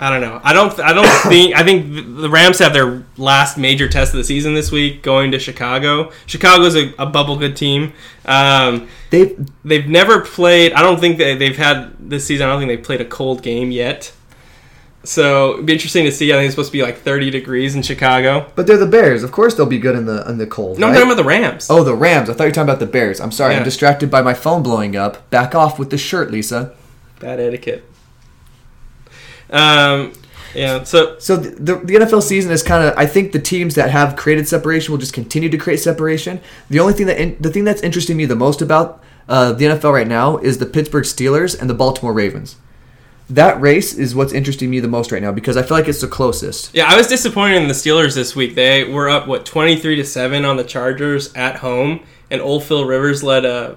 [0.00, 0.40] I don't know.
[0.44, 0.78] I don't.
[0.78, 1.56] I don't think.
[1.56, 5.32] I think the- Rams have their last major test of the season this week, going
[5.32, 6.12] to Chicago.
[6.26, 7.92] Chicago's a, a bubble good team.
[8.24, 9.34] Um, They
[9.64, 10.72] they've never played.
[10.72, 12.46] I don't think they, they've had this season.
[12.46, 14.12] I don't think they've played a cold game yet.
[15.04, 16.32] So it'd be interesting to see.
[16.32, 18.50] I think it's supposed to be like 30 degrees in Chicago.
[18.56, 19.22] but they're the Bears.
[19.22, 20.78] Of course they'll be good in the in the cold.
[20.78, 21.68] No, I'm talking about the Rams.
[21.70, 22.28] Oh, the Rams.
[22.28, 23.20] I thought you were talking about the Bears.
[23.20, 23.54] I'm sorry.
[23.54, 23.58] Yeah.
[23.60, 25.28] I'm distracted by my phone blowing up.
[25.30, 26.74] Back off with the shirt, Lisa.
[27.20, 27.84] Bad etiquette.
[29.50, 30.12] Um,
[30.54, 30.82] yeah.
[30.84, 32.94] So So the, the, NFL season is kind of.
[32.96, 36.40] I think the teams that have created separation will just continue to create separation.
[36.70, 39.66] The only thing that in, the thing that's interesting me the most about uh, the
[39.66, 42.56] NFL right now is the Pittsburgh Steelers and the Baltimore Ravens.
[43.30, 46.00] That race is what's interesting me the most right now because I feel like it's
[46.00, 46.74] the closest.
[46.74, 48.54] yeah, I was disappointed in the Steelers this week.
[48.54, 52.86] They were up what 23 to seven on the Chargers at home, and Old Phil
[52.86, 53.76] Rivers led a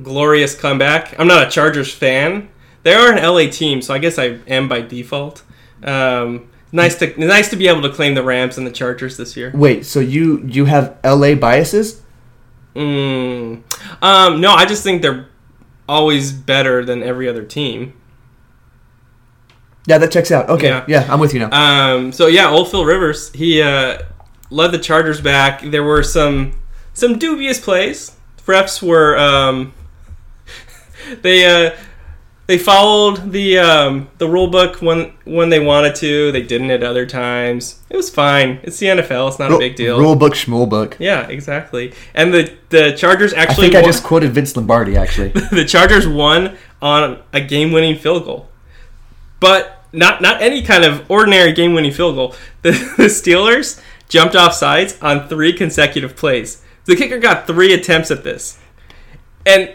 [0.00, 1.18] glorious comeback.
[1.18, 2.48] I'm not a Chargers fan.
[2.82, 5.42] They are an LA team, so I guess I am by default.
[5.84, 9.36] Um, nice to nice to be able to claim the Rams and the Chargers this
[9.36, 9.50] year.
[9.54, 12.02] Wait, so you you have LA biases?
[12.74, 13.62] Mm.
[14.00, 15.26] Um, no, I just think they're
[15.88, 17.94] always better than every other team.
[19.86, 20.48] Yeah, that checks out.
[20.48, 20.84] Okay, Yeah.
[20.86, 21.50] yeah, I'm with you now.
[21.96, 23.98] Um, so yeah, old Phil Rivers, he uh,
[24.50, 25.62] led the Chargers back.
[25.62, 26.52] There were some
[26.94, 28.16] some dubious plays.
[28.46, 29.72] Refs were um,
[31.22, 31.76] they uh,
[32.50, 36.32] they followed the um, the rule book when when they wanted to.
[36.32, 37.80] They didn't at other times.
[37.88, 38.58] It was fine.
[38.64, 39.28] It's the NFL.
[39.28, 40.00] It's not a big deal.
[40.00, 40.96] Rule book, schmool book.
[40.98, 41.94] Yeah, exactly.
[42.12, 43.68] And the the Chargers actually.
[43.68, 45.28] I think I just quoted Vince Lombardi actually.
[45.52, 48.48] the Chargers won on a game-winning field goal,
[49.38, 52.34] but not not any kind of ordinary game-winning field goal.
[52.62, 56.64] The, the Steelers jumped off sides on three consecutive plays.
[56.86, 58.58] The kicker got three attempts at this,
[59.46, 59.72] and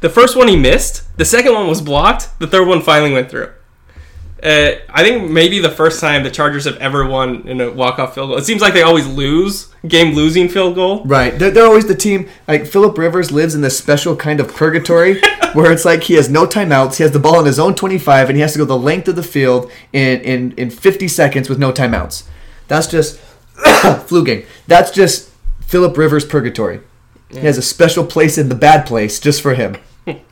[0.00, 1.16] the first one he missed.
[1.16, 2.38] The second one was blocked.
[2.38, 3.50] The third one finally went through.
[4.40, 8.14] Uh, I think maybe the first time the Chargers have ever won in a walk-off
[8.14, 8.38] field goal.
[8.38, 11.02] It seems like they always lose game-losing field goal.
[11.04, 11.36] Right.
[11.36, 12.28] They're, they're always the team.
[12.46, 15.20] Like Philip Rivers lives in this special kind of purgatory
[15.54, 16.98] where it's like he has no timeouts.
[16.98, 19.08] He has the ball in his own 25 and he has to go the length
[19.08, 22.22] of the field in, in, in 50 seconds with no timeouts.
[22.68, 23.18] That's just
[24.06, 24.46] flu game.
[24.68, 25.32] That's just
[25.62, 26.80] Philip Rivers purgatory.
[27.30, 29.76] He has a special place in the bad place just for him.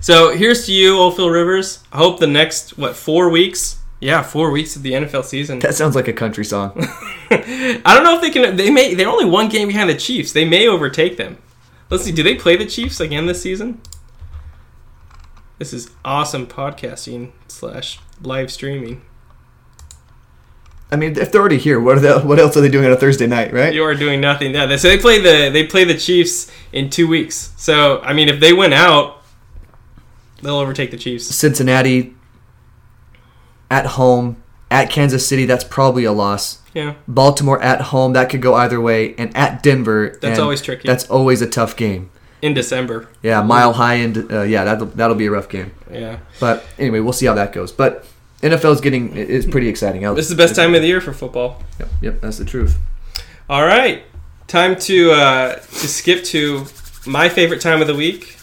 [0.00, 1.82] So here's to you, old Phil Rivers.
[1.90, 3.78] I hope the next what four weeks?
[4.00, 5.60] Yeah, four weeks of the NFL season.
[5.60, 6.72] That sounds like a country song.
[7.30, 8.54] I don't know if they can.
[8.56, 8.92] They may.
[8.92, 10.32] They're only one game behind the Chiefs.
[10.32, 11.38] They may overtake them.
[11.88, 12.12] Let's see.
[12.12, 13.80] Do they play the Chiefs again this season?
[15.58, 19.00] This is awesome podcasting slash live streaming.
[20.92, 22.92] I mean, if they're already here, what, are they, what else are they doing on
[22.92, 23.72] a Thursday night, right?
[23.72, 24.54] You are doing nothing.
[24.54, 24.66] Yeah.
[24.66, 27.52] they- So they play the they play the Chiefs in two weeks.
[27.56, 29.22] So I mean, if they win out,
[30.44, 31.26] they'll overtake the Chiefs.
[31.26, 32.14] Cincinnati
[33.70, 36.58] at home, at Kansas City, that's probably a loss.
[36.74, 36.94] Yeah.
[37.06, 40.86] Baltimore at home, that could go either way, and at Denver, That's always tricky.
[40.86, 42.10] That's always a tough game.
[42.42, 43.08] In December.
[43.22, 45.72] Yeah, mile high and uh, yeah, that'll that'll be a rough game.
[45.90, 46.18] Yeah.
[46.40, 47.72] But anyway, we'll see how that goes.
[47.72, 48.04] But
[48.42, 50.02] NFL is getting is pretty exciting.
[50.14, 51.62] This is the best time of the year for football.
[51.78, 52.76] Yep, yep, that's the truth.
[53.48, 54.02] All right,
[54.46, 56.66] time to uh, to skip to
[57.06, 58.33] my favorite time of the week.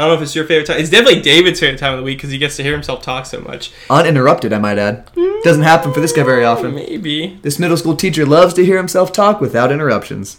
[0.00, 0.78] I don't know if it's your favorite time.
[0.80, 3.26] It's definitely David's favorite time of the week because he gets to hear himself talk
[3.26, 3.70] so much.
[3.90, 5.10] Uninterrupted, I might add.
[5.44, 6.74] Doesn't happen for this guy very often.
[6.74, 10.38] Maybe This middle school teacher loves to hear himself talk without interruptions.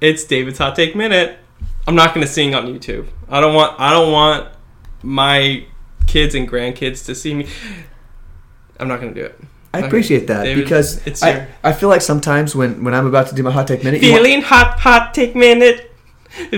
[0.00, 1.38] it's David's hot take minute.
[1.86, 3.06] I'm not going to sing on YouTube.
[3.28, 3.78] I don't want.
[3.80, 4.48] I don't want
[5.04, 5.64] my
[6.08, 7.46] kids and grandkids to see me.
[8.80, 9.40] I'm not going to do it.
[9.72, 13.06] I appreciate that David, because it's I, your- I feel like sometimes when, when I'm
[13.06, 15.92] about to do my hot take minute, you want- Feeling hot, hot take minute.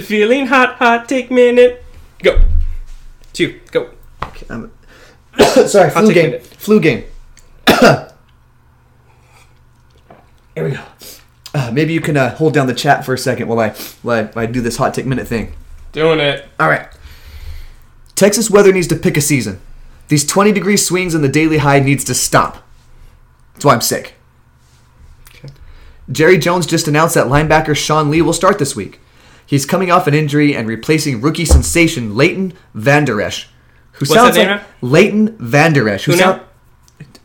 [0.03, 1.85] Feeling hot, hot take minute.
[2.23, 2.41] Go.
[3.33, 3.61] Two.
[3.71, 3.91] Go.
[4.51, 4.73] I'm-
[5.67, 6.31] sorry, flu game.
[6.31, 6.45] minute.
[6.47, 7.05] Flu game.
[10.55, 10.83] Here we go.
[11.55, 13.71] Uh, maybe you can uh, hold down the chat for a second while I,
[14.03, 15.55] while I I do this hot take minute thing.
[15.93, 16.47] Doing it.
[16.59, 16.89] All right.
[18.15, 19.61] Texas weather needs to pick a season.
[20.09, 22.67] These 20 degree swings in the daily high needs to stop.
[23.55, 24.15] That's why I'm sick.
[25.29, 25.49] Okay.
[26.11, 29.01] Jerry Jones just announced that linebacker Sean Lee will start this week.
[29.49, 33.49] He's coming off an injury and replacing rookie sensation Leighton Vander Esch,
[33.93, 34.61] who What's sounds like?
[34.83, 36.05] Leighton Vander Esch.
[36.05, 36.43] Who Who now?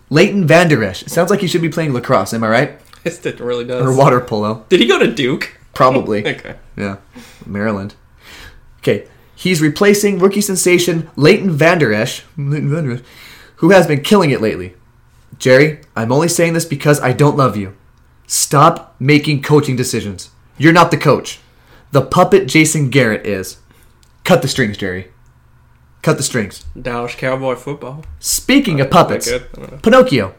[0.09, 1.01] Leighton Vander Esch.
[1.03, 2.33] It sounds like he should be playing lacrosse.
[2.33, 2.79] Am I right?
[3.03, 3.85] Yes, it really does.
[3.85, 4.65] Or water polo?
[4.69, 5.59] Did he go to Duke?
[5.73, 6.25] Probably.
[6.25, 6.55] Okay.
[6.77, 6.97] Yeah,
[7.45, 7.95] Maryland.
[8.77, 9.05] Okay,
[9.35, 13.01] he's replacing rookie sensation Leighton Vander Esch, Leighton Vander Esch,
[13.57, 14.75] who has been killing it lately.
[15.37, 17.75] Jerry, I'm only saying this because I don't love you.
[18.27, 20.29] Stop making coaching decisions.
[20.57, 21.41] You're not the coach.
[21.93, 23.57] The puppet Jason Garrett is.
[24.23, 25.09] Cut the strings, Jerry.
[26.01, 26.65] Cut the strings.
[26.79, 28.03] Dallas Cowboy football.
[28.19, 29.47] Speaking of puppets, Good.
[29.53, 29.77] I don't know.
[29.77, 30.35] Pinocchio.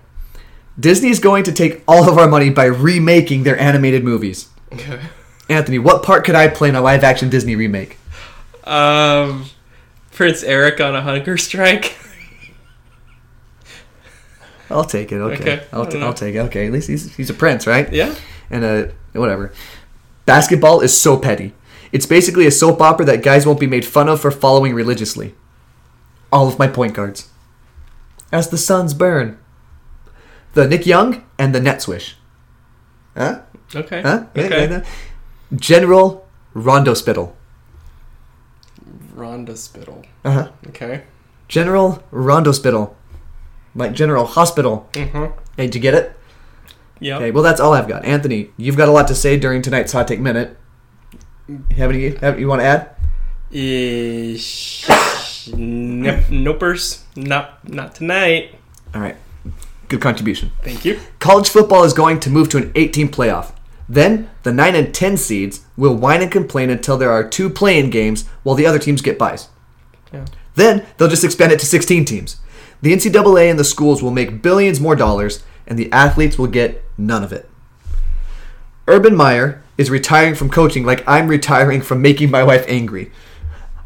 [0.79, 4.49] Disney is going to take all of our money by remaking their animated movies.
[4.73, 4.99] Okay.
[5.49, 7.99] Anthony, what part could I play in a live action Disney remake?
[8.65, 9.45] Um,
[10.11, 11.97] Prince Eric on a hunger strike.
[14.71, 15.19] I'll take it.
[15.21, 16.01] Okay, Okay, I'll, t-.
[16.01, 16.39] I'll take it.
[16.39, 17.93] Okay, at least he's he's a prince, right?
[17.93, 18.15] yeah.
[18.51, 19.53] And uh, whatever.
[20.27, 21.55] Basketball is so petty.
[21.93, 25.35] It's basically a soap opera that guys won't be made fun of for following religiously.
[26.33, 27.31] All of my point guards.
[28.33, 29.39] As the suns burn.
[30.55, 32.17] The Nick Young and the Net Swish.
[33.17, 33.43] Huh?
[33.75, 34.03] Okay.
[34.03, 34.27] Huh?
[34.37, 34.83] Okay.
[35.55, 37.37] General Rondo Spittle.
[39.15, 40.05] Rhonda Spittle.
[40.25, 40.51] Uh huh.
[40.69, 41.05] Okay.
[41.49, 42.97] General Rondo Spittle.
[43.75, 44.89] Like General Hospital.
[44.93, 45.39] Mm-hmm.
[45.57, 46.17] Hey, did you get it?
[47.01, 47.17] Yep.
[47.17, 48.05] Okay, well that's all I've got.
[48.05, 50.57] Anthony, you've got a lot to say during tonight's hot take minute.
[51.77, 52.11] Have any?
[52.17, 52.91] Have, you want to add?
[53.51, 54.89] Ish.
[55.53, 56.21] nope.
[56.31, 57.03] Nopers.
[57.17, 58.55] Not not tonight.
[58.95, 59.17] All right,
[59.89, 60.53] good contribution.
[60.63, 61.01] Thank you.
[61.19, 63.53] College football is going to move to an 18 playoff.
[63.89, 67.91] Then the 9 and 10 seeds will whine and complain until there are two playing
[67.91, 69.49] games while the other teams get buys.
[70.13, 70.25] Yeah.
[70.55, 72.37] Then they'll just expand it to 16 teams.
[72.81, 76.83] The NCAA and the schools will make billions more dollars, and the athletes will get
[76.97, 77.49] none of it.
[78.87, 83.11] Urban Meyer is retiring from coaching like I'm retiring from making my wife angry.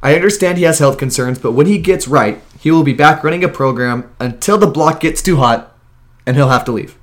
[0.02, 3.24] I understand he has health concerns, but when he gets right, he will be back
[3.24, 5.76] running a program until the block gets too hot
[6.26, 6.96] and he'll have to leave.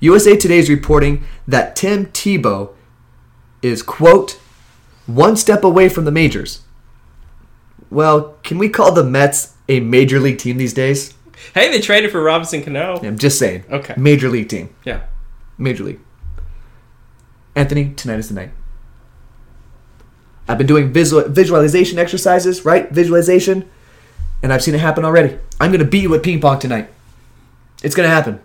[0.00, 2.70] USA Today is reporting that Tim Tebow
[3.62, 4.38] is, quote,
[5.06, 6.62] one step away from the majors.
[7.90, 11.14] Well, can we call the Mets a major league team these days?
[11.54, 12.98] Hey, they traded for Robinson Cano.
[13.02, 13.64] I'm just saying.
[13.70, 13.94] Okay.
[13.96, 14.74] Major league team.
[14.84, 15.02] Yeah.
[15.58, 16.00] Major league.
[17.54, 18.50] Anthony, tonight is the night.
[20.48, 22.90] I've been doing visual, visualization exercises, right?
[22.90, 23.68] Visualization.
[24.42, 25.38] And I've seen it happen already.
[25.60, 26.88] I'm going to beat you at ping pong tonight.
[27.82, 28.40] It's going to happen.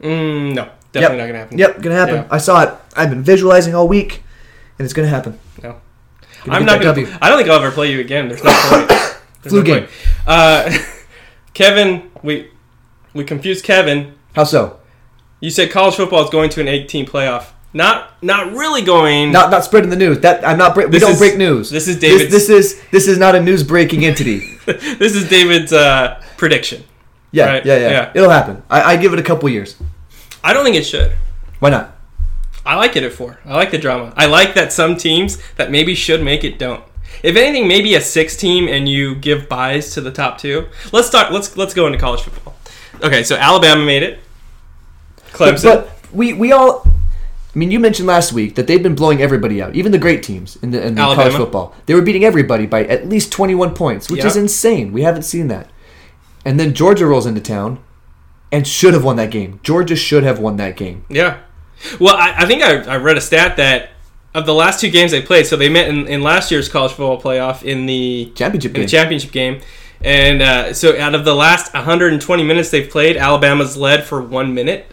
[0.00, 0.78] Mm, no, Yep.
[0.92, 1.58] definitely not gonna happen.
[1.58, 2.14] Yep, going to happen.
[2.16, 2.26] Yeah.
[2.30, 2.74] I saw it.
[2.96, 4.22] I've been visualizing all week,
[4.78, 5.38] and it's going to happen.
[5.62, 5.76] No.
[6.44, 6.94] Gonna I'm not gonna.
[7.00, 7.06] W.
[7.22, 8.28] I don't think I'll ever play you again.
[8.28, 8.90] There's no point.
[9.50, 9.88] Flu no game.
[10.26, 10.76] Uh,
[11.54, 12.48] Kevin, we
[13.12, 14.14] we confused Kevin.
[14.34, 14.80] How so?
[15.40, 17.50] You said college football is going to an 18 playoff.
[17.72, 19.32] Not not really going.
[19.32, 20.20] Not not spreading the news.
[20.20, 20.74] That I'm not.
[20.74, 21.70] Bre- we don't is- break news.
[21.70, 24.56] this is This, this is this is not a news breaking entity.
[24.66, 26.84] this is David's uh, prediction.
[27.32, 28.12] Yeah, Right, yeah, yeah, yeah.
[28.14, 28.62] It'll happen.
[28.70, 29.76] I, I give it a couple years.
[30.44, 31.10] I don't think it should.
[31.58, 31.96] Why not?
[32.64, 33.40] I like it at four.
[33.44, 34.14] I like the drama.
[34.16, 36.84] I like that some teams that maybe should make it don't.
[37.24, 40.66] If anything, maybe a six team and you give buys to the top two.
[40.92, 41.32] Let's start.
[41.32, 42.54] Let's let's go into college football.
[43.02, 44.20] Okay, so Alabama made it.
[45.38, 45.62] But, Clemson.
[45.64, 46.86] but we we all.
[46.86, 50.22] I mean, you mentioned last week that they've been blowing everybody out, even the great
[50.22, 51.72] teams in the, in the college football.
[51.86, 54.26] They were beating everybody by at least 21 points, which Yeah.
[54.26, 54.92] is insane.
[54.92, 55.70] We haven't seen that.
[56.44, 57.78] And then Georgia rolls into town
[58.50, 59.60] and should have won that game.
[59.62, 61.04] Georgia should have won that game.
[61.08, 61.38] Yeah.
[62.00, 63.90] Well, I, I think I, I read a stat that
[64.34, 66.90] of the last two games they played, so they met in, in last year's college
[66.92, 68.82] football playoff in the Championship in game.
[68.82, 69.60] the championship game,
[70.02, 74.52] and uh, so out of the last 120 minutes they've played, Alabama's led for one
[74.54, 74.86] minute.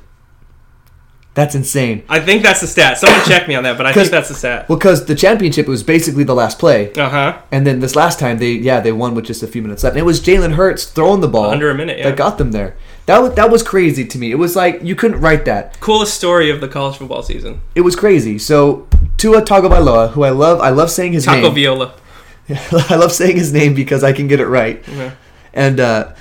[1.33, 2.03] That's insane.
[2.09, 2.97] I think that's the stat.
[2.97, 4.67] Someone check me on that, but I think that's the stat.
[4.67, 7.41] Well, because the championship was basically the last play, Uh huh.
[7.53, 9.93] and then this last time they yeah they won with just a few minutes left.
[9.93, 12.09] And it was Jalen Hurts throwing the ball Under a minute, yeah.
[12.09, 12.75] that got them there.
[13.05, 14.31] That was that was crazy to me.
[14.31, 15.79] It was like you couldn't write that.
[15.79, 17.61] Coolest story of the college football season.
[17.75, 18.37] It was crazy.
[18.37, 18.89] So
[19.21, 21.53] Tua Tagovailoa, who I love, I love saying his Taco name.
[21.53, 21.93] Viola.
[22.49, 24.83] I love saying his name because I can get it right.
[24.87, 25.11] Yeah.
[25.53, 26.13] And uh,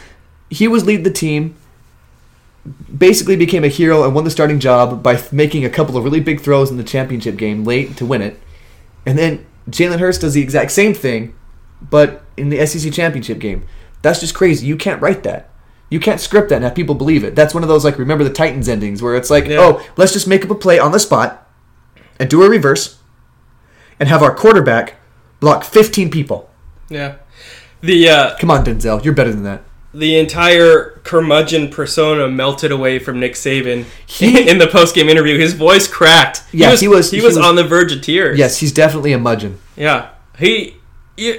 [0.51, 1.57] he was lead the team.
[2.95, 6.05] Basically, became a hero and won the starting job by th- making a couple of
[6.05, 8.39] really big throws in the championship game late to win it.
[9.07, 11.35] And then Jalen Hurts does the exact same thing,
[11.81, 13.67] but in the SEC championship game.
[14.03, 14.67] That's just crazy.
[14.67, 15.49] You can't write that.
[15.89, 17.35] You can't script that and have people believe it.
[17.35, 19.57] That's one of those like remember the Titans endings where it's like, Yeah.
[19.61, 21.47] oh, let's just make up a play on the spot
[22.21, 22.99] and do a reverse
[23.99, 24.95] and have our quarterback
[25.41, 26.49] block 15 people.
[26.89, 27.17] Yeah.
[27.81, 29.63] The uh, Come on, Denzel, you're better than that.
[29.95, 35.39] the entire curmudgeon persona melted away from Nick Saban He- in the post game interview.
[35.39, 36.43] His voice cracked.
[36.53, 37.11] Yeah, he was.
[37.11, 38.39] he He was- was, he was- on the verge of tears.
[38.39, 39.59] Yes, he's definitely a mudgeon.
[39.77, 40.11] Yeah.
[40.39, 40.77] He.
[41.17, 41.35] yeah.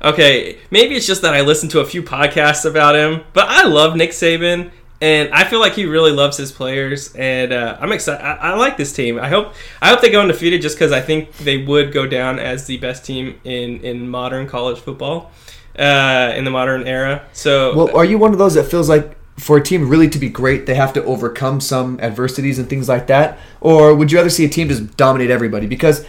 [0.00, 3.64] Okay, maybe it's just that I listened to a few podcasts about him, but I
[3.66, 4.70] love Nick Saban,
[5.00, 8.24] and I feel like he really loves his players, and uh, I'm excited.
[8.24, 9.18] I, I like this team.
[9.18, 12.38] I hope I hope they go undefeated, just because I think they would go down
[12.38, 15.30] as the best team in in modern college football,
[15.78, 17.22] uh, in the modern era.
[17.32, 20.18] So Well, are you one of those that feels like for a team really to
[20.18, 23.38] be great, they have to overcome some adversities and things like that?
[23.60, 25.66] Or would you rather see a team just dominate everybody?
[25.68, 26.04] Because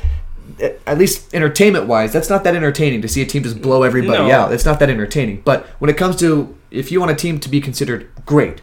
[0.88, 4.28] at least entertainment wise, that's not that entertaining to see a team just blow everybody
[4.28, 4.32] No.
[4.32, 4.52] out.
[4.52, 5.42] It's not that entertaining.
[5.46, 8.62] But when it comes to if you want a team to be considered great,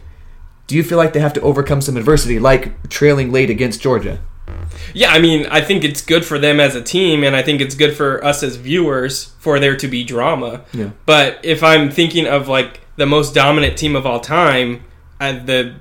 [0.67, 4.19] do you feel like they have to overcome some adversity, like trailing late against Georgia?
[4.93, 7.61] Yeah, I mean, I think it's good for them as a team, and I think
[7.61, 10.61] it's good for us as viewers for there to be drama.
[10.73, 10.91] Yeah.
[11.05, 14.83] But if I'm thinking of like the most dominant team of all time,
[15.19, 15.75] I, the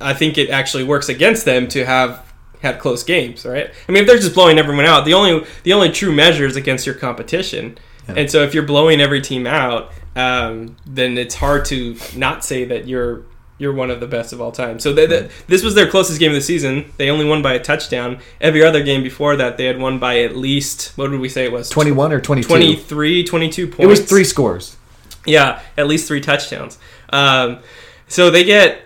[0.00, 3.70] I think it actually works against them to have had close games, right?
[3.88, 6.56] I mean, if they're just blowing everyone out, the only the only true measure is
[6.56, 7.78] against your competition.
[8.08, 8.14] Yeah.
[8.18, 12.64] And so if you're blowing every team out, um, then it's hard to not say
[12.64, 13.24] that you're
[13.58, 14.78] you're one of the best of all time.
[14.78, 16.92] So they, they, this was their closest game of the season.
[16.96, 18.18] They only won by a touchdown.
[18.40, 21.44] Every other game before that, they had won by at least what did we say
[21.44, 22.48] it was 21 or 22?
[22.48, 23.80] 23, 22 points.
[23.80, 24.76] It was three scores.
[25.24, 26.78] Yeah, at least three touchdowns.
[27.10, 27.60] Um,
[28.08, 28.82] so they get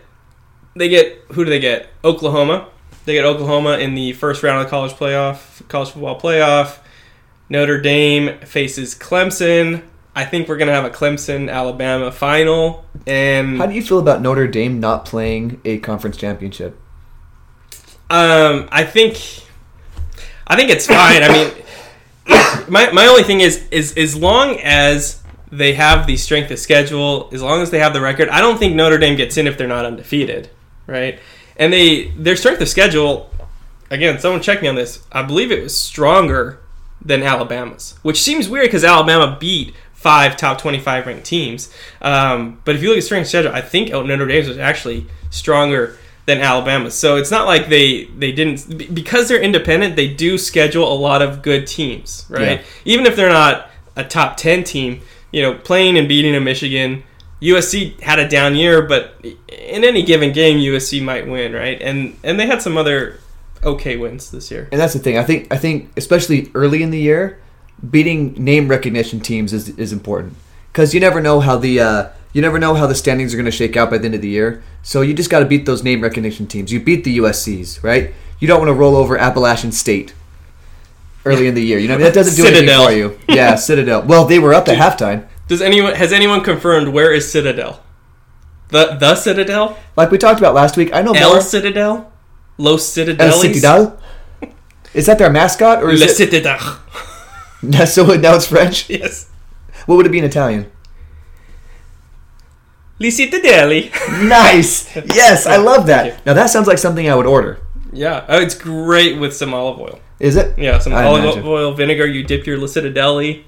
[0.77, 1.89] they get who do they get?
[2.05, 2.69] Oklahoma.
[3.05, 6.79] They get Oklahoma in the first round of the college playoff, college football playoff.
[7.49, 9.83] Notre Dame faces Clemson.
[10.19, 14.21] I think we're gonna have a Clemson Alabama final, and How do you feel about
[14.21, 16.77] Notre Dame not playing a conference championship?
[18.11, 19.45] Um, I think,
[20.45, 21.23] I think it's fine.
[21.23, 21.53] I mean,
[22.69, 27.31] my my only thing is is as long as they have the strength of schedule,
[27.33, 29.57] as long as they have the record, I don't think Notre Dame gets in if
[29.57, 30.51] they're not undefeated,
[30.89, 31.21] right?
[31.55, 33.31] And they their strength of schedule,
[33.89, 35.07] again, someone check me on this.
[35.13, 36.59] I believe it was stronger
[37.01, 41.73] than Alabama's, which seems weird because Alabama beat five top 25 ranked teams.
[42.01, 45.07] Um, but if you look at strength of schedule, I think Notre Dame was actually
[45.31, 46.91] stronger than Alabama.
[46.91, 49.97] So it's not like they they didn't because they're independent.
[49.97, 52.61] They do schedule a lot of good teams, right?
[52.61, 52.65] Yeah.
[52.85, 55.01] Even if they're not a top 10 team,
[55.33, 57.03] you know, playing and beating a Michigan.
[57.43, 59.15] USC had a down year, but
[59.49, 61.81] in any given game, USC might win, right?
[61.81, 63.21] And and they had some other
[63.65, 64.69] okay wins this year.
[64.71, 65.19] And that's the thing.
[65.19, 67.41] I think I think especially early in the year,
[67.89, 70.35] beating name recognition teams is, is important
[70.73, 73.45] because you never know how the uh, you never know how the standings are going
[73.47, 74.63] to shake out by the end of the year.
[74.83, 76.73] So you just got to beat those name recognition teams.
[76.73, 78.15] You beat the USC's, right?
[78.39, 80.15] You don't want to roll over Appalachian State
[81.25, 81.79] early in the year.
[81.79, 82.87] You know that doesn't do Citadel.
[82.87, 83.35] anything for you.
[83.37, 84.03] Yeah, Citadel.
[84.03, 85.27] Well, they were up at halftime.
[85.49, 87.83] Does anyone has anyone confirmed where is Citadel?
[88.69, 89.79] The the Citadel?
[89.97, 90.91] Like we talked about last week.
[90.93, 91.41] I know El more.
[91.41, 92.13] Citadel?
[92.59, 93.99] Los El Citadel.
[94.95, 96.11] Is that their mascot or is Le it?
[96.11, 96.81] Citadel.
[97.87, 98.89] so now it's French.
[98.91, 99.29] yes.
[99.87, 100.71] What would it be in Italian?
[102.99, 103.91] Li Citadeli.
[104.29, 104.95] Nice.
[105.15, 106.25] Yes, I love that.
[106.27, 107.61] Now that sounds like something I would order.
[107.93, 110.01] yeah, oh, it's great with some olive oil.
[110.21, 110.59] Is it?
[110.59, 111.47] Yeah, some I olive imagine.
[111.47, 112.07] oil, vinegar.
[112.07, 113.45] You dip your Le Citadeli.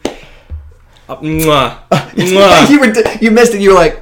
[1.09, 1.79] Uh, mwah.
[1.91, 2.71] Mwah.
[2.71, 3.61] you were you missed it.
[3.61, 4.01] You were like,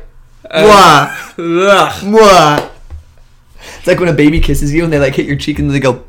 [0.51, 1.93] Uh, mwah, Ugh.
[2.05, 2.71] mwah.
[3.79, 5.81] It's like when a baby kisses you and they like hit your cheek and they
[5.81, 6.05] go,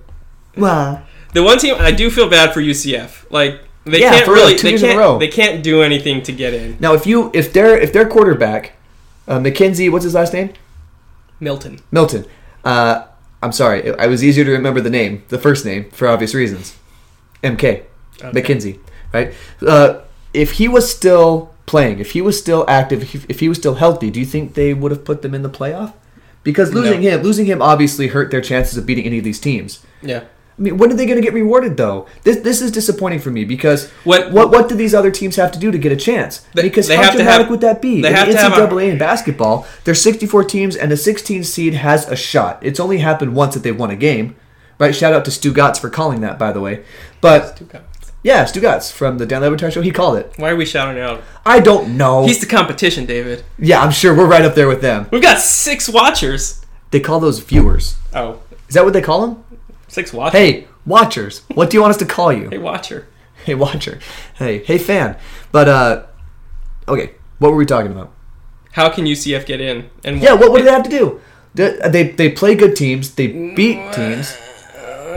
[0.57, 1.01] mwah.
[1.33, 3.25] The one team I do feel bad for UCF.
[3.31, 3.61] Like
[3.91, 5.17] they Yeah, can't for real, really two they years in a row.
[5.19, 6.77] they can't do anything to get in.
[6.79, 8.73] Now if you if their if their quarterback,
[9.27, 10.53] uh, McKenzie, what's his last name?
[11.39, 11.79] Milton.
[11.91, 12.25] Milton.
[12.63, 13.05] Uh,
[13.41, 16.33] I'm sorry, it, I was easier to remember the name, the first name, for obvious
[16.33, 16.75] reasons.
[17.43, 17.83] MK.
[18.21, 18.41] Okay.
[18.41, 18.79] McKenzie,
[19.13, 19.33] right?
[19.65, 20.01] Uh,
[20.33, 23.57] if he was still playing, if he was still active, if he, if he was
[23.57, 25.93] still healthy, do you think they would have put them in the playoff?
[26.41, 27.09] because losing No.
[27.09, 29.85] him, losing him obviously hurt their chances of beating any of these teams.
[30.01, 30.23] Yeah.
[30.59, 32.05] I mean, when are they going to get rewarded though?
[32.23, 35.51] This this is disappointing for me because What- what what do these other teams have
[35.53, 36.41] to do to get a chance?
[36.53, 38.01] They- because they how have to dramatic have- would that be?
[38.01, 40.97] they in have the to have a- NCAA in basketball, there's 64 teams and the
[40.97, 42.59] 16 seed has a shot.
[42.61, 44.35] It's only happened once that they've won a game,
[44.79, 44.93] right?
[44.93, 46.81] Shout out to Stugotz for calling that, by the way.
[47.21, 47.61] But
[48.21, 50.33] yeah, Stugotz from the Dan Le Batard show, he called it.
[50.35, 51.21] Why are we shouting out?
[51.45, 52.25] I don't know.
[52.25, 53.43] He's the competition, David.
[53.57, 55.07] yeah, I'm sure we're right up there with them.
[55.09, 56.59] We've got six watchers.
[56.91, 57.95] They call those viewers.
[58.13, 59.43] Oh, Is that what they call them?
[59.89, 60.39] Six watchers.
[60.39, 61.41] Hey, watchers.
[61.53, 62.49] What do you want us to call you?
[62.51, 63.07] Hey, watcher.
[63.45, 63.99] Hey, watcher.
[64.35, 65.17] Hey, hey, fan.
[65.51, 66.05] But uh,
[66.87, 67.11] okay.
[67.39, 68.11] What were we talking about?
[68.71, 69.89] How can UCF get in?
[70.03, 71.21] And Yeah, what, what do they have to do?
[71.55, 73.15] They, they, they play good teams.
[73.15, 74.37] They beat teams.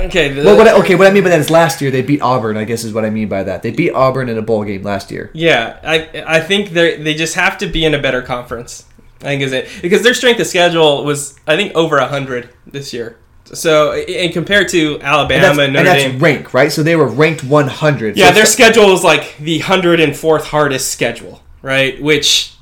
[0.06, 0.28] Okay.
[0.32, 2.22] The, Well, what I, okay, what I mean by that is last year they beat
[2.22, 2.56] Auburn.
[2.56, 3.62] I guess is what I mean by that.
[3.62, 5.30] They beat Auburn in a bowl game last year.
[5.34, 8.86] Yeah, I I think they they just have to be in a better conference.
[9.20, 12.92] I think is it because their strength of schedule was I think over hundred this
[12.92, 13.18] year.
[13.54, 16.72] So and compared to And Alabama that's, and and Notre that's Dame, rank, right?
[16.72, 18.16] So they were ranked 100.
[18.16, 22.00] yeah, so their schedule is like the hundred and fourth hardest schedule, right?
[22.00, 22.54] Which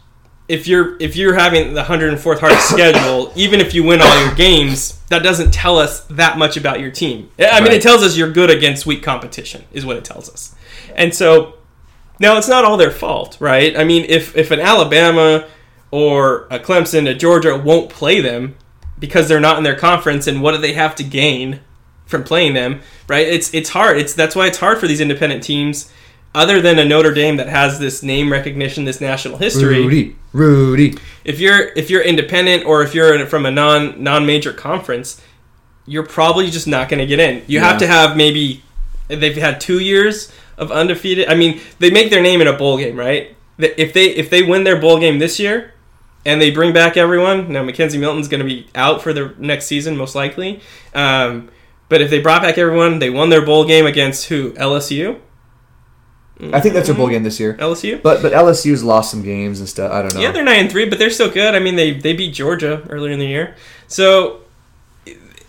[0.49, 4.01] if you're if you're having the hundred and fourth hardest schedule, even if you win
[4.03, 7.31] all your games, that doesn't tell us that much about your team.
[7.39, 7.73] I mean, Right.
[7.75, 10.55] it tells us you're good against weak competition, is what it tells us.
[10.97, 11.55] And so
[12.19, 13.77] now it's not all their fault, right?
[13.79, 15.47] I mean, if if an Alabama
[15.93, 18.57] or a Clemson, a Georgia won't play them
[19.01, 21.61] because they're not in their conference, and what do they have to gain
[22.07, 23.27] from playing them, right?
[23.27, 23.99] It's it's hard.
[23.99, 25.91] It's that's why it's hard for these independent teams,
[26.35, 29.83] other than a Notre Dame that has this name recognition, this national history.
[29.83, 30.99] Rudy, Rudy.
[31.25, 35.21] If you're if you're independent or if you're from a non non major conference,
[35.87, 37.43] you're probably just not going to get in.
[37.47, 38.63] You have to have maybe
[39.09, 41.29] they've had two years of undefeated.
[41.29, 43.35] I mean, they make their name in a bowl game, right?
[43.59, 45.75] If they if they win their bowl game this year,
[46.25, 49.67] and they bring back everyone, now McKenzie Milton's going to be out for the next
[49.67, 50.61] season most likely.
[50.95, 51.51] Um,
[51.89, 54.53] but if they brought back everyone, they won their bowl game against who?
[54.53, 55.21] LSU.
[56.53, 57.55] I think that's their bowl game this year.
[57.55, 58.01] LSU.
[58.01, 59.93] But but LSU's lost some games and stuff.
[59.93, 60.21] I don't know.
[60.21, 61.55] Yeah, they're nine and three, but they're still good.
[61.55, 63.57] I mean, they they beat Georgia earlier in the year,
[63.89, 64.41] so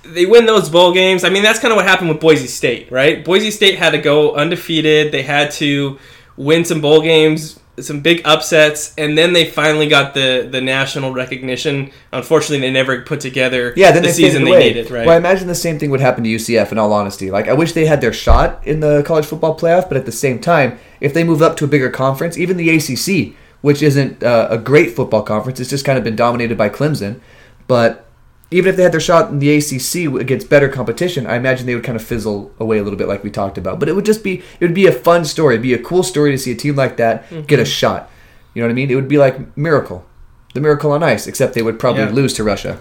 [0.04, 1.24] they win those bowl games.
[1.24, 3.24] I mean, that's kind of what happened with Boise State, right?
[3.24, 5.14] Boise State had to go undefeated.
[5.14, 5.98] They had to
[6.36, 11.14] win some bowl games, some big upsets, and then they finally got the the national
[11.14, 11.92] recognition.
[12.12, 15.06] Unfortunately, they never put together Yeah, then the they season they needed, right?
[15.06, 16.72] Well, I imagine the same thing would happen to UCF.
[16.72, 19.88] In all honesty, like I wish they had their shot in the college football playoff,
[19.88, 22.70] but at the same time, if they move up to a bigger conference, even the
[22.70, 26.70] ACC, which isn't uh, a great football conference, it's just kind of been dominated by
[26.70, 27.20] Clemson.
[27.68, 28.06] But
[28.52, 31.76] even if they had their shot in the ACC against better competition, I imagine they
[31.76, 33.80] would kind of fizzle away a little bit, like we talked about.
[33.80, 35.56] But it would just be it would be a fun story.
[35.56, 37.42] It'd be a cool story to see a team like that Mm-hmm.
[37.48, 38.10] get a shot.
[38.54, 38.92] You know what I mean?
[38.92, 40.06] It would be like Miracle,
[40.54, 42.10] the Miracle on Ice, except they would probably Yeah.
[42.12, 42.80] lose to Russia.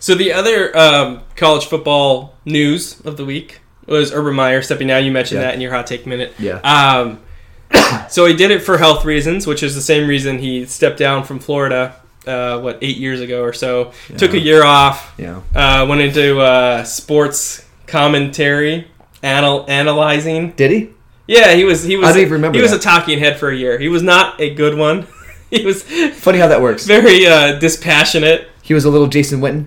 [0.00, 5.04] So the other um, college football news of the week was Urban Meyer stepping down.
[5.04, 5.46] You mentioned Yeah.
[5.48, 6.34] that in your hot take minute.
[6.38, 6.58] Yeah.
[6.64, 7.20] Um,
[8.10, 11.22] so he did it for health reasons, which is the same reason he stepped down
[11.24, 11.94] from Florida.
[12.26, 13.92] Uh, what eight years ago or so?
[14.16, 15.14] Took a year off.
[15.18, 15.42] Yeah.
[15.54, 18.88] Uh, went into uh, sports commentary,
[19.22, 20.52] anal- analyzing.
[20.52, 20.90] Did he?
[21.26, 21.82] Yeah, he was.
[21.84, 22.08] He was.
[22.08, 23.78] I don't even remember He was a talking head for a year.
[23.78, 25.06] He was not a good one.
[25.50, 26.86] he was Funny how that works.
[26.86, 28.48] very uh, dispassionate.
[28.62, 29.66] He was a little Jason Witten.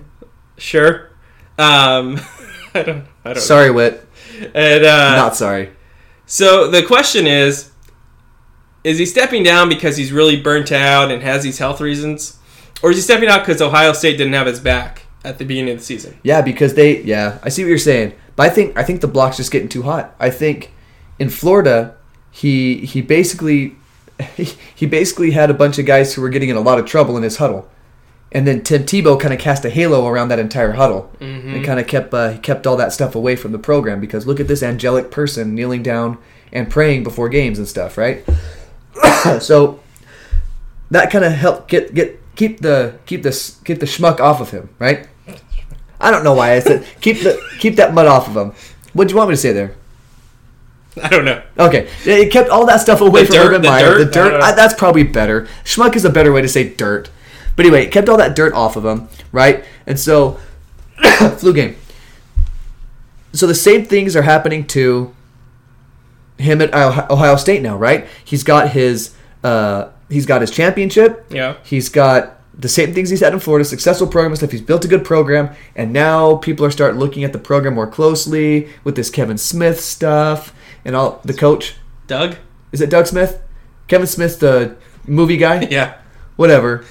[0.56, 1.10] Sure.
[1.58, 2.20] Um,
[2.74, 3.06] I don't.
[3.24, 3.42] I don't.
[3.42, 4.04] Sorry, Witt.
[4.54, 5.70] And, uh, Not sorry.
[6.26, 7.70] So the question is:
[8.84, 12.37] Is he stepping down because he's really burnt out and has these health reasons,
[12.82, 15.72] or is he stepping out because Ohio State didn't have his back at the beginning
[15.72, 16.18] of the season?
[16.22, 17.02] Yeah, because they.
[17.02, 19.68] Yeah, I see what you're saying, but I think I think the block's just getting
[19.68, 20.14] too hot.
[20.18, 20.72] I think
[21.18, 21.96] in Florida,
[22.30, 23.76] he he basically
[24.36, 26.86] he, he basically had a bunch of guys who were getting in a lot of
[26.86, 27.68] trouble in his huddle,
[28.32, 31.10] and then Tim Tebow kind of cast a halo around that entire huddle,
[31.56, 34.40] and kind of kept uh, kept all that stuff away from the program because look
[34.40, 36.18] at this angelic person kneeling down
[36.52, 38.24] and praying before games and stuff, right?
[39.40, 39.80] so
[40.90, 44.50] that kind of helped get get keep the keep this keep the schmuck off of
[44.50, 45.06] him, right?
[46.00, 48.52] I don't know why I said keep the keep that mud off of him.
[48.94, 49.74] What do you want me to say there?
[51.02, 51.42] I don't know.
[51.58, 53.84] Okay, it kept all that stuff away The from dirt- Urban the Meyer.
[53.98, 54.04] dirt?
[54.06, 54.40] The dirt.
[54.42, 55.46] I- that's probably better.
[55.64, 57.10] Schmuck is a better way to say dirt.
[57.56, 59.64] But anyway, it kept all that dirt off of him, right?
[59.86, 60.38] And so,
[61.38, 61.74] flu game.
[63.32, 65.14] So the same things are happening to
[66.38, 68.06] him at Ohio Ohio State now, right?
[68.24, 71.26] He's got his uh, he's got his championship.
[71.30, 71.56] Yeah.
[71.64, 74.50] He's got the same things he's had in Florida, successful program and stuff.
[74.50, 77.86] He's built a good program, and now people are starting looking at the program more
[77.86, 80.52] closely with this Kevin Smith stuff
[80.84, 81.20] and all.
[81.24, 82.36] The coach Doug.
[82.72, 83.40] is it Doug Smith?
[83.86, 85.66] Kevin Smith, the movie guy.
[85.70, 85.98] Yeah.
[86.36, 86.84] Whatever.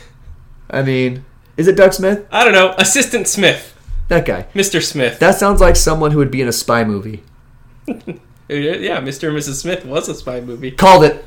[0.69, 1.23] I mean,
[1.55, 2.25] Is it Doug Smith?
[2.31, 2.73] I don't know.
[2.77, 3.73] Assistant Smith,
[4.09, 4.45] That guy.
[4.53, 4.81] Mr.
[4.83, 5.19] Smith.
[5.19, 7.23] That sounds like someone who would be in a spy movie.
[7.87, 9.29] yeah, Mr.
[9.29, 9.55] and Mrs.
[9.61, 10.71] Smith was a spy movie.
[10.71, 11.25] Called it.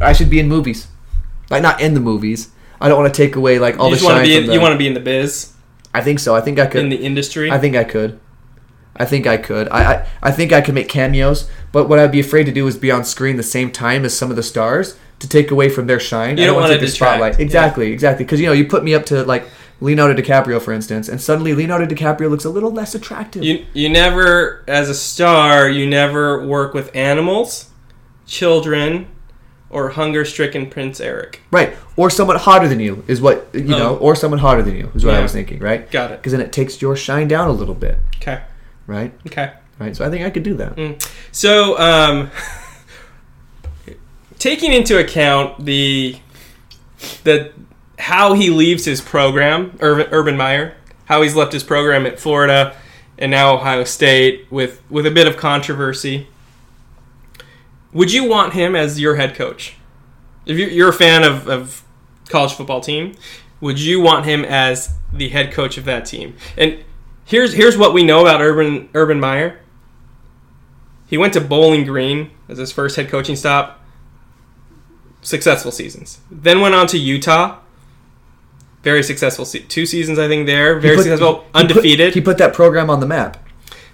[0.00, 0.86] I should be in movies,
[1.54, 2.50] like not in the movies.
[2.80, 4.54] I don't want to take away like all you the want to shine in, the-
[4.54, 5.52] you want to be in the biz,
[5.94, 6.34] I think so.
[6.34, 6.82] I think I could.
[6.82, 7.50] in the industry.
[7.50, 8.18] I think I could.
[8.96, 9.68] I think I could.
[9.70, 12.66] I, I I think I could make cameos, but what I'd be afraid to do
[12.66, 15.68] is be on screen the same time as some of the stars to take away
[15.68, 16.36] from their shine.
[16.36, 17.38] You I don't wanna wanna take the spotlight.
[17.38, 17.44] yeah.
[17.44, 18.24] Exactly, exactly.
[18.24, 19.46] Because you know, you put me up to like
[19.80, 23.42] Leonardo DiCaprio, for instance, and suddenly Leonardo DiCaprio looks a little less attractive.
[23.42, 27.70] You you never, as a star, you never work with animals,
[28.26, 29.06] children,
[29.74, 31.40] or hunger-stricken Prince Eric.
[31.50, 33.96] right, or someone hotter than you is what you know, Oh.
[33.96, 35.58] or someone hotter than you is what I was thinking.
[35.58, 36.18] Right, Got it.
[36.20, 37.98] because then it takes your shine down a little bit.
[38.16, 38.40] Okay.
[38.86, 39.50] Right, Okay.
[39.78, 39.94] right.
[39.96, 40.76] So I think I could do that.
[40.76, 41.06] Mm.
[41.32, 42.30] So, um,
[44.38, 46.16] taking into account the
[47.24, 47.52] the
[47.98, 50.74] how he leaves his program, Urban, Urban Meyer,
[51.06, 52.74] how he's left his program at Florida
[53.18, 56.26] and now Ohio State with with a bit of controversy.
[57.94, 59.76] Would you want him as your head coach?
[60.44, 61.82] If you're, you're a fan of, of
[62.28, 63.14] college football team,
[63.60, 66.36] would you want him as the head coach of that team?
[66.58, 66.84] And
[67.24, 69.60] here's here's what we know about Urban Urban Meyer.
[71.06, 73.80] He went to Bowling Green as his first head coaching stop.
[75.22, 76.18] Successful seasons.
[76.30, 77.58] Then went on to Utah.
[78.82, 79.46] Very successful.
[79.46, 80.78] Se- two seasons, I think, there.
[80.78, 81.32] Very put- successful.
[81.36, 82.14] he put- undefeated.
[82.14, 83.38] he put that program on the map.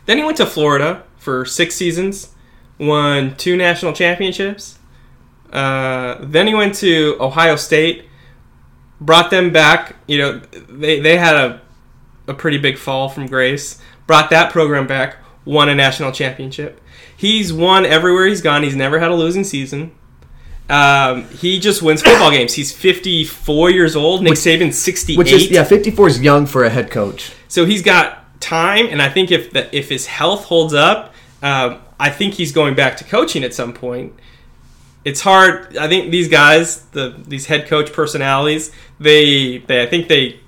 [0.07, 2.35] Then he went to Florida for six seasons,
[2.81, 4.79] won two national championships.
[5.53, 8.07] Uh, then he went to Ohio State,
[9.01, 9.97] brought them back.
[10.09, 11.61] You know, they, they had a,
[12.27, 16.81] a pretty big fall from grace, brought that program back, won a national championship.
[17.17, 18.63] He's won everywhere he's gone.
[18.63, 19.95] He's never had a losing season.
[20.71, 22.55] Um, he just wins football games.
[22.55, 24.23] He's 54 years old.
[24.23, 25.19] Nick Saban's 68.
[25.19, 27.33] Which is yeah, 54 is young for a head coach.
[27.49, 31.13] So he's got time, and I think if the, if his health holds up,
[31.43, 34.15] um, I think he's going back to coaching at some point.
[35.05, 35.77] It's hard.
[35.77, 40.41] I think these guys, the these head coach personalities, they they I think they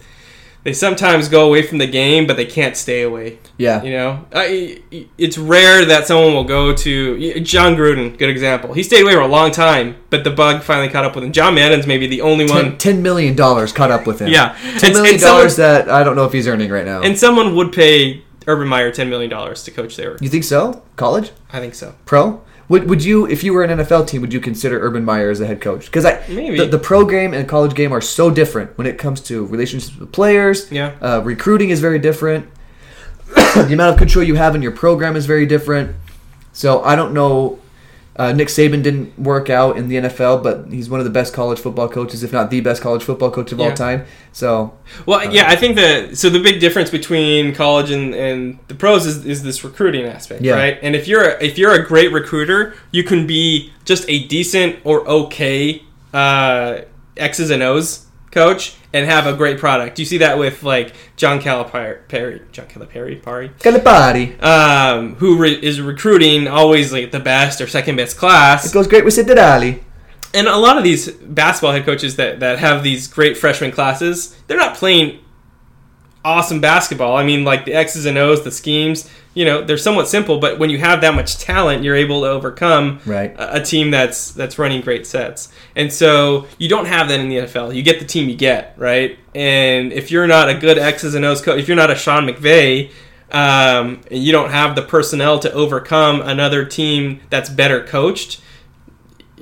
[0.64, 3.38] they sometimes go away from the game, but they can't stay away.
[3.58, 3.82] Yeah.
[3.82, 4.80] You know, I,
[5.18, 8.16] it's rare that someone will go to Jon Gruden.
[8.16, 8.72] Good example.
[8.72, 11.32] He stayed away for a long time, but the bug finally caught up with him.
[11.32, 12.76] John Madden's maybe the only Ten, one.
[12.76, 14.28] $10 million caught up with him.
[14.28, 17.02] Yeah, $10 And- million someone- that I don't know if he's earning right now.
[17.02, 20.16] and someone would pay Urban Meyer ten million dollars to coach there.
[20.20, 20.82] you think so?
[20.96, 21.32] College?
[21.52, 21.94] I think so.
[22.06, 22.42] Pro?
[22.68, 25.40] Would, would you, if you were an NFL team, would you consider Urban Meyer as
[25.40, 25.86] a head coach?
[25.86, 26.56] Because I Maybe.
[26.56, 29.98] the, the pro game and college game are so different when it comes to relationships
[29.98, 30.70] with players.
[30.72, 30.94] Yeah.
[31.00, 32.48] Uh, recruiting is very different.
[33.34, 35.94] the amount of control you have in your program is very different.
[36.52, 37.58] So I don't know.
[38.14, 41.32] Uh, Nick Saban didn't work out in the NFL, but he's one of the best
[41.32, 44.04] college football coaches, if not the best college football coach of all time.
[44.32, 44.74] So
[45.06, 49.06] Well, yeah, I think that so the big difference between college and, and the pros
[49.06, 50.54] is, is this recruiting aspect, Yeah.
[50.56, 50.78] right?
[50.82, 54.76] And if you're a, if you're a great recruiter, you can be just a decent
[54.84, 55.82] or okay
[56.12, 56.82] uh,
[57.16, 59.98] X's and O's coach and have a great product.
[59.98, 64.42] You see that with like John Calipari, John Calipari, Pari, Calipari.
[64.42, 68.66] um, who re- is recruiting always like the best or second best class.
[68.66, 69.82] It goes great with Cittadali.
[70.34, 74.34] And a lot of these basketball head coaches that, that have these great freshman classes,
[74.46, 75.20] they're not playing
[76.24, 77.16] awesome basketball.
[77.16, 80.58] I mean, like the X's and O's, the schemes, you know, they're somewhat simple, but
[80.58, 83.34] when you have that much talent, you're able to overcome Right.
[83.38, 85.50] a, a team that's that's running great sets.
[85.74, 87.74] And so you don't have that in the NFL.
[87.74, 89.18] You get the team you get, right?
[89.34, 92.26] And if you're not a good X's and O's coach, if you're not a Sean
[92.26, 92.90] McVay,
[93.30, 98.40] um, and you don't have the personnel to overcome another team that's better coached,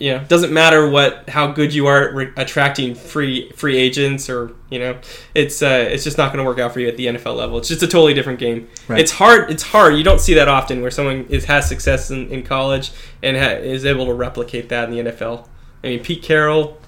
[0.01, 4.57] know, doesn't matter what how good you are at re- attracting free free agents or
[4.70, 4.98] you know,
[5.34, 7.59] it's uh, it's just not going to work out for you at the NFL level.
[7.59, 8.66] It's just a totally different game.
[8.88, 8.98] Right.
[8.98, 9.51] It's hard.
[9.51, 9.96] It's hard.
[9.96, 12.92] You don't see that often where someone is has success in, in college
[13.22, 15.46] and ha- is able to replicate that in the NFL.
[15.84, 16.78] I mean, Pete Carroll,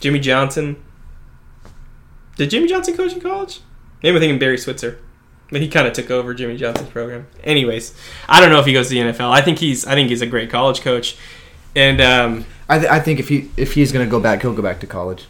[0.00, 0.82] Jimmy Johnson.
[2.36, 3.60] Did Jimmy Johnson coach in college?
[4.02, 5.00] Maybe I'm thinking Barry Switzer.
[5.50, 7.26] But he kind of took over Jimmy Johnson's program.
[7.42, 7.94] Anyways,
[8.28, 9.30] I don't know if he goes to the NFL.
[9.30, 11.16] I think he's I think he's a great college coach,
[11.74, 14.54] and um, I, th- I think if he if he's going to go back, he'll
[14.54, 15.26] go back to college.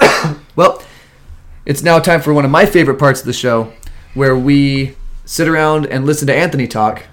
[0.00, 0.82] know, Well,
[1.66, 3.72] it's now time for one of my favorite parts of the show,
[4.14, 7.04] where we sit around and listen to Anthony talk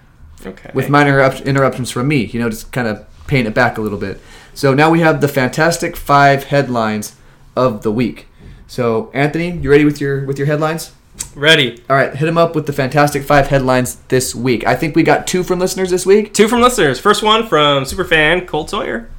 [0.46, 0.72] okay.
[0.74, 2.26] with minor interruptions from me.
[2.26, 4.22] You know, just kind of paint it back a little bit.
[4.54, 7.16] So now we have the Fantastic Five headlines
[7.56, 8.28] of the week.
[8.68, 10.94] So Anthony, you ready with your with your headlines?
[11.36, 11.82] Ready.
[11.90, 14.66] All right, hit him up with the Fantastic Five headlines this week.
[14.66, 16.34] I think we got two from listeners this week.
[16.34, 17.00] Two from listeners.
[17.00, 19.10] First one from superfan Colt Sawyer.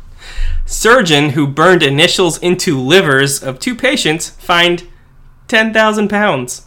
[0.64, 4.86] surgeon who burned initials into livers of two patients fined
[5.48, 6.66] ten thousand pounds.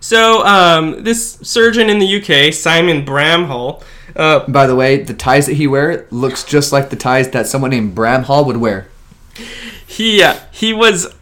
[0.00, 3.82] So um, this surgeon in the UK, Simon Bramhall,
[4.16, 7.46] uh, By the way, the ties that he wear looks just like the ties that
[7.46, 8.86] someone named Bramhall would wear.
[9.86, 11.14] he uh, he was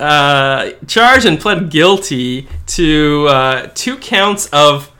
[0.00, 4.90] uh, charged and pled guilty to uh, two counts of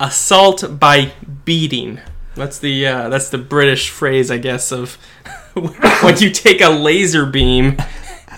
[0.00, 1.12] assault by
[1.44, 2.00] beating.
[2.34, 4.94] That's the uh, that's the British phrase, I guess, of
[5.54, 7.76] when you take a laser beam,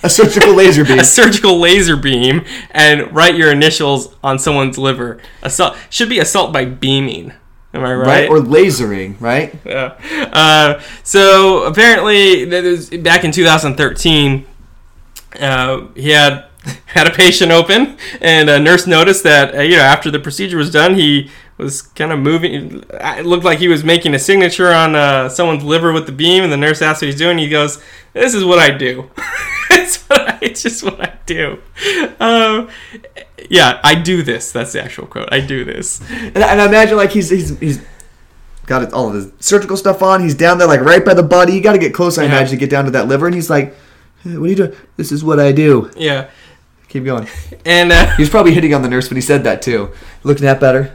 [0.03, 0.99] A surgical laser beam.
[0.99, 5.19] a surgical laser beam, and write your initials on someone's liver.
[5.43, 7.33] Assault should be assault by beaming.
[7.73, 8.07] Am I right?
[8.07, 8.31] right?
[8.31, 9.55] Or lasering, right?
[9.65, 9.99] Yeah.
[10.33, 12.45] Uh, so apparently,
[12.99, 14.47] back in 2013,
[15.41, 16.47] uh, he had
[16.87, 20.57] had a patient open, and a nurse noticed that uh, you know after the procedure
[20.57, 22.83] was done, he was kind of moving.
[22.91, 26.43] It looked like he was making a signature on uh, someone's liver with the beam,
[26.45, 27.39] and the nurse asked what he's doing.
[27.39, 27.83] He goes,
[28.13, 29.11] "This is what I do.
[29.71, 31.59] it's, what I, it's just what I do."
[32.21, 32.69] Um,
[33.49, 34.51] yeah, I do this.
[34.53, 35.29] That's the actual quote.
[35.33, 36.01] I do this.
[36.11, 37.81] And, and I imagine like he's he's he's
[38.67, 40.21] got all of his surgical stuff on.
[40.23, 41.53] He's down there like right by the body.
[41.55, 42.31] You got to get close, I Yeah.
[42.31, 43.27] imagine, to get down to that liver.
[43.27, 43.75] And he's like, "Hey,
[44.35, 44.73] "What are you doing?
[44.97, 46.29] This is what I do." Yeah,
[46.89, 47.29] Keep going.
[47.65, 47.93] and.
[47.93, 49.91] Uh, He was probably hitting on the nurse when he said that too.
[50.23, 50.93] Looking at better.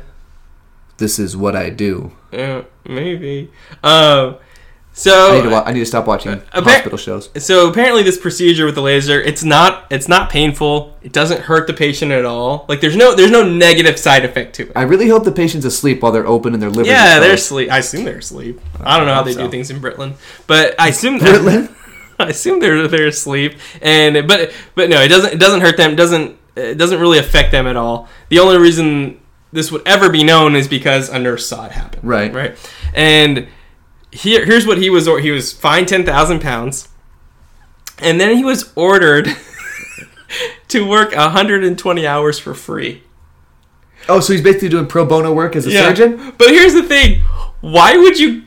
[0.97, 2.11] This is what I do.
[2.31, 3.49] Yeah, maybe.
[3.83, 4.35] Um,
[4.93, 5.49] so I need to.
[5.49, 7.29] Wa- I need to stop watching Uh, hospital shows.
[7.37, 10.95] so apparently this procedure with the laser, it's not it's not painful.
[11.01, 12.65] It doesn't hurt the patient at all.
[12.69, 14.71] Like there's no there's no negative side effect to it.
[14.75, 16.87] I really hope the patient's asleep while they're open and their liver.
[16.89, 17.71] Yeah, they're asleep.
[17.71, 18.59] I assume they're asleep.
[18.83, 19.45] I don't know how they so.
[19.45, 20.15] do things in Britland,
[20.45, 21.73] but I assume Britland?
[22.27, 23.55] I assume they're they're asleep.
[23.81, 25.91] And but but no, it doesn't it doesn't hurt them.
[25.93, 28.07] It doesn't it doesn't really affect them at all.
[28.29, 29.19] The only reason
[29.53, 31.99] this would ever be known is because a nurse saw it happen.
[32.03, 32.33] Right.
[32.33, 32.57] Right.
[32.93, 33.47] And
[34.11, 36.89] here here's what he was or- he was fined ten thousand pounds,
[37.99, 39.27] and then he was ordered
[40.69, 43.03] to work 120 hours for free.
[44.09, 45.83] Oh, so he's basically doing pro bono work as a Yeah.
[45.87, 46.33] surgeon.
[46.37, 47.21] But here's the thing:
[47.61, 48.43] why would you?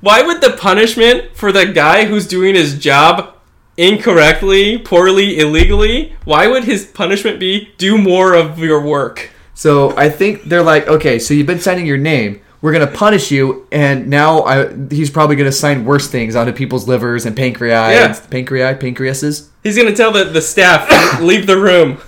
[0.00, 3.34] Why would the punishment for the guy who's doing his job
[3.76, 6.14] incorrectly, poorly, illegally?
[6.24, 9.30] Why would his punishment be do more of your work?
[9.54, 12.40] So I think they're like, okay, so you've been signing your name.
[12.60, 16.88] We're gonna punish you, and now I, he's probably gonna sign worse things onto people's
[16.88, 18.20] livers and pancreas, Yeah.
[18.30, 19.48] pancreas, pancreases.
[19.62, 21.98] He's gonna tell the, the staff leave the room.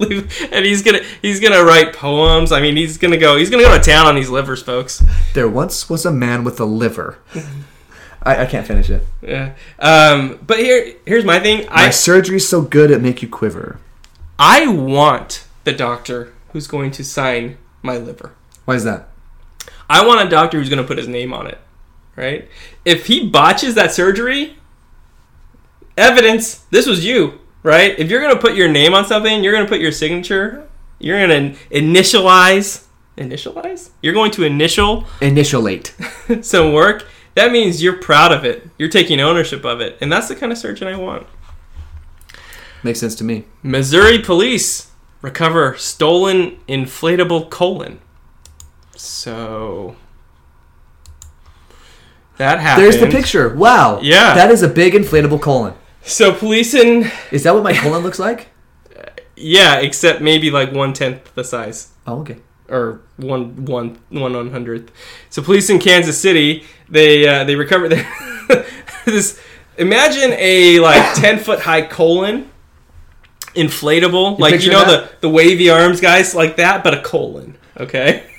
[0.52, 2.52] And he's gonna he's gonna write poems.
[2.52, 5.04] I mean, he's gonna go he's gonna go to town on these livers, folks.
[5.34, 7.18] There once was a man with a liver.
[8.22, 9.06] I, I can't finish it.
[9.22, 9.54] Yeah.
[9.78, 11.66] Um, but here here's my thing.
[11.66, 13.78] My I surgery's so good it make you quiver.
[14.38, 18.34] I want the doctor who's going to sign my liver.
[18.64, 19.08] Why is that?
[19.88, 21.58] I want a doctor who's going to put his name on it,
[22.16, 22.48] right?
[22.84, 24.56] If he botches that surgery,
[25.96, 27.98] evidence, this was you, right?
[27.98, 30.68] If you're going to put your name on something, you're going to put your signature,
[30.98, 32.86] you're going to initialize,
[33.16, 33.90] initialize?
[34.02, 36.44] You're going to initial Initialate.
[36.44, 37.06] some work.
[37.34, 38.68] That means you're proud of it.
[38.78, 39.96] You're taking ownership of it.
[40.00, 41.26] And that's the kind of surgeon I want.
[42.82, 43.44] Makes sense to me.
[43.62, 44.90] Missouri police
[45.22, 48.00] recover stolen inflatable colon.
[48.96, 49.96] So
[52.38, 52.84] that happened.
[52.84, 53.54] There's the picture.
[53.54, 54.00] Wow.
[54.00, 54.34] Yeah.
[54.34, 55.74] That is a big inflatable colon.
[56.02, 58.48] So police in Is that what my colon looks like?
[59.36, 61.92] yeah, except maybe like one tenth the size.
[62.06, 62.38] Oh, okay.
[62.68, 64.90] or one one one one hundredth.
[65.28, 68.06] So police in Kansas City they uh, they recovered their
[69.04, 69.40] this.
[69.78, 72.50] Imagine a like ten foot high colon,
[73.54, 77.56] inflatable, like you picture know the the wavy arms guys like that, but a colon.
[77.76, 78.26] Okay.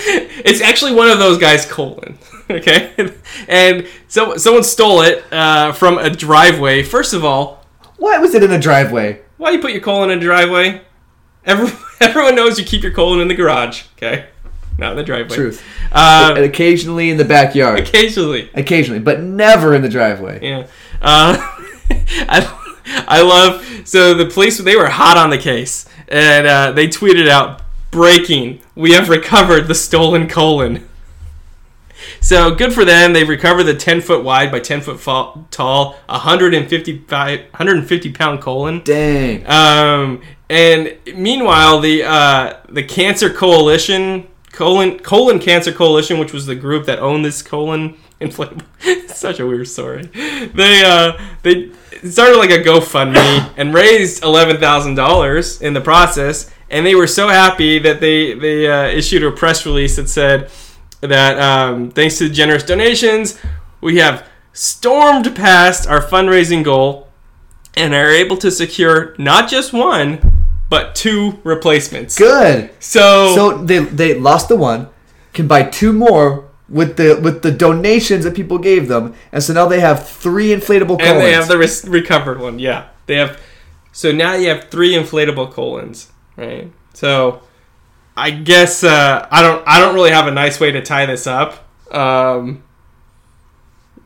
[0.00, 2.18] It's actually one of those guys' colon,
[2.58, 3.12] okay,
[3.48, 6.82] and so someone stole it uh, from a driveway.
[6.82, 7.64] First of all,
[7.98, 9.20] Why was it in a driveway?
[9.36, 10.80] why do you put your colon in a driveway?
[11.44, 11.70] Every,
[12.00, 14.26] everyone knows you keep your colon in the garage, okay?
[14.78, 15.36] Not in the driveway.
[15.36, 15.62] Truth.
[15.92, 17.78] Uh, and occasionally in the backyard.
[17.80, 20.40] occasionally, Occasionally, but never in the driveway.
[20.42, 20.66] yeah.
[21.00, 21.36] Uh,
[21.90, 22.74] I,
[23.06, 23.64] I love.
[23.84, 28.60] So the police they were hot on the case, and uh, they tweeted out, "Breaking:
[28.74, 30.87] We have recovered the stolen colon."
[32.20, 33.12] So good for them.
[33.12, 38.82] They recovered the 10 foot wide by 10 foot fa- tall, 155, 150 pound colon.
[38.84, 39.46] Dang.
[39.46, 46.54] Um, and meanwhile, the uh, the Cancer Coalition, colon colon Cancer Coalition, which was the
[46.54, 48.62] group that owned this colon inflatable,
[49.08, 50.06] such a weird story.
[50.06, 51.70] They uh, they
[52.08, 57.06] started like a GoFundMe and raised eleven thousand dollars in the process, and they were
[57.06, 60.50] so happy that they they uh, issued a press release that said
[61.00, 63.38] that um, thanks to the generous donations,
[63.80, 67.08] we have stormed past our fundraising goal
[67.76, 72.18] and are able to secure not just one, but two replacements.
[72.18, 72.70] Good.
[72.80, 74.88] So, So they they lost the one,
[75.32, 79.52] can buy two more with the with the donations that people gave them, and so
[79.54, 81.02] now they have three inflatable colons.
[81.12, 82.58] and they have the res- recovered one.
[82.58, 83.40] Yeah, they have.
[83.92, 86.70] So now you have three inflatable colons, right?
[86.92, 87.40] So
[88.18, 89.62] I guess uh, I don't.
[89.66, 91.64] I don't really have a nice way to tie this up.
[91.94, 92.62] Um,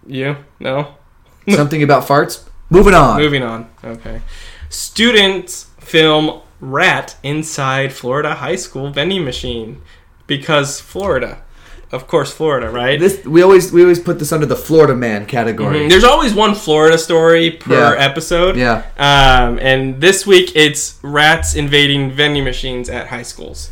[0.07, 0.95] you no.
[1.49, 2.45] Something about farts.
[2.71, 3.21] Moving on.
[3.21, 3.69] Moving on.
[3.85, 4.21] Okay.
[4.69, 9.83] Students film rat inside Florida high school vending machine
[10.27, 11.43] because Florida,
[11.91, 12.99] of course, Florida, right?
[13.01, 15.81] This we always we always put this under the Florida man category.
[15.81, 15.89] Mhm.
[15.91, 17.95] There's always one Florida story per Yeah.
[17.99, 18.57] episode.
[18.57, 18.85] Yeah.
[18.97, 23.71] Um, and this week it's rats invading vending machines at high schools.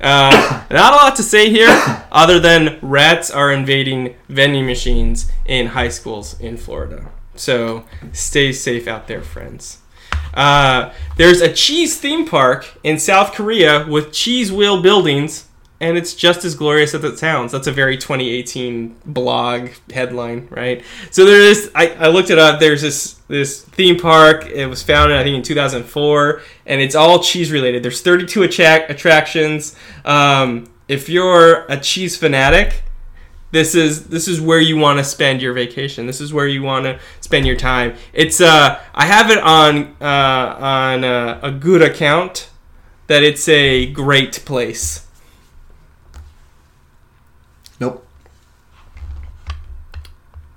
[0.00, 1.68] Uh, not a lot to say here,
[2.10, 7.10] other than rats are invading vending machines in high schools in Florida.
[7.34, 9.78] So stay safe out there, friends.
[10.34, 15.48] Uh, there's a cheese theme park in South Korea with cheese wheel buildings,
[15.80, 17.52] and it's just as glorious as it sounds.
[17.52, 20.84] That's a very 2018 blog headline, right?
[21.10, 21.70] So there is.
[21.74, 22.60] I, I looked it up.
[22.60, 24.46] There's this this theme park.
[24.46, 27.82] It was founded, I think, in 2004, and it's all cheese related.
[27.82, 29.74] There's 32 attract, attractions.
[30.04, 32.82] Um, if you're a cheese fanatic,
[33.52, 36.06] this is this is where you want to spend your vacation.
[36.06, 37.96] This is where you want to spend your time.
[38.12, 42.50] It's uh I have it on uh, on uh, a good account
[43.06, 45.06] that it's a great place.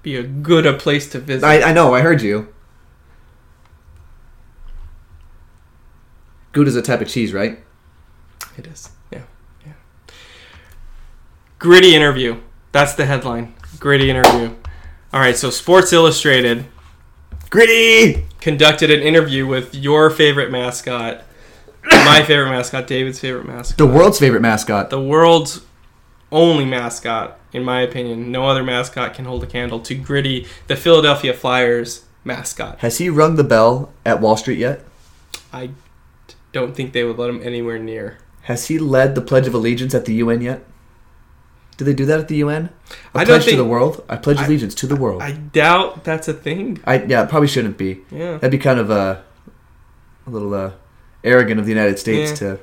[0.04, 1.46] Be a good a place to visit.
[1.46, 1.94] I, I know.
[1.94, 2.54] I heard you.
[6.54, 7.60] Gouda's a type of cheese, right?
[8.58, 8.90] It is.
[9.12, 9.24] Yeah.
[9.66, 9.74] Yeah.
[11.58, 12.40] Gritty interview.
[12.72, 13.56] That's the headline.
[13.80, 14.54] Gritty interview.
[15.12, 16.66] All right, so Sports Illustrated
[17.50, 18.26] Gritty.
[18.42, 21.24] conducted an interview with your favorite mascot,
[21.84, 23.78] my favorite mascot, David's favorite mascot.
[23.78, 24.90] The world's favorite mascot.
[24.90, 25.62] the world's
[26.34, 28.32] only mascot, in my opinion.
[28.32, 32.80] No other mascot can hold a candle to Gritty, the Philadelphia Flyers mascot.
[32.80, 34.84] Has he rung the bell at Wall Street yet?
[35.54, 35.70] I
[36.52, 38.18] don't think they would let him anywhere near.
[38.44, 40.64] Has he led the Pledge of Allegiance at the UN yet?
[41.78, 42.70] Do they do that at the UN?
[43.16, 44.04] A I pledge to the world.
[44.10, 45.22] I pledge I- allegiance to the world.
[45.22, 46.80] I doubt that's a thing.
[46.86, 48.02] I yeah, it probably shouldn't be.
[48.12, 48.34] Yeah.
[48.34, 49.22] That'd be kind of uh,
[50.28, 50.72] a little uh,
[51.24, 52.38] arrogant of the United States Yeah.
[52.56, 52.60] to.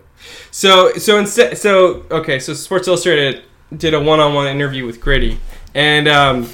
[0.51, 3.43] So so instead so okay so Sports Illustrated
[3.77, 5.39] did a one-on-one interview with Gritty,
[5.75, 6.49] and um,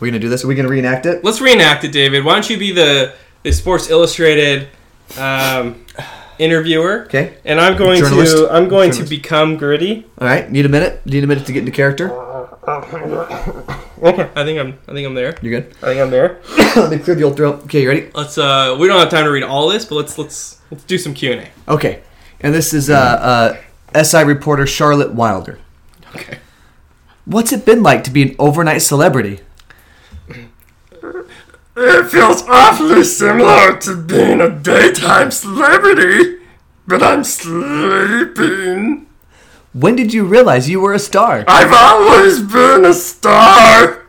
[0.00, 0.44] We're gonna do this.
[0.44, 1.24] Are we gonna reenact it?
[1.24, 2.24] let's reenact it, David.
[2.24, 4.68] Why don't you be the the Sports Illustrated
[5.18, 5.84] um,
[6.38, 7.04] interviewer?
[7.06, 7.38] Okay.
[7.44, 8.36] And I'm going Journalist?
[8.36, 10.04] to I'm going to become Gritty.
[10.18, 10.50] All right.
[10.50, 11.04] Need a minute.
[11.06, 12.10] Need a minute to get into character.
[14.02, 14.30] Okay.
[14.34, 15.36] I think I'm I think I'm there.
[15.40, 15.74] You're good.
[15.82, 16.40] I think I'm there.
[16.76, 17.62] Let me clear the old throat.
[17.64, 18.10] Okay, you ready?
[18.14, 20.98] Let's uh we don't have time to read all this, but let's let's let's do
[20.98, 21.72] some Q and A.
[21.72, 22.02] Okay.
[22.40, 23.56] And this is uh,
[23.94, 25.58] uh, SI reporter Charlotte Wilder.
[26.14, 26.38] Okay.
[27.24, 29.40] What's it been like to be an overnight celebrity?
[31.78, 36.38] It feels awfully similar to being a daytime celebrity,
[36.86, 39.06] but I'm sleeping.
[39.74, 41.44] When did you realize you were a star?
[41.46, 44.06] I've always been a star.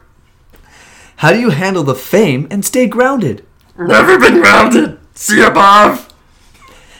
[1.17, 3.43] How do you handle the fame and stay grounded?
[3.77, 4.99] Never been grounded.
[5.13, 6.13] See above.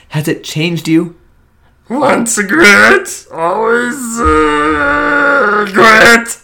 [0.10, 1.16] Has it changed you?
[1.90, 6.38] Once a grit, always uh, grit.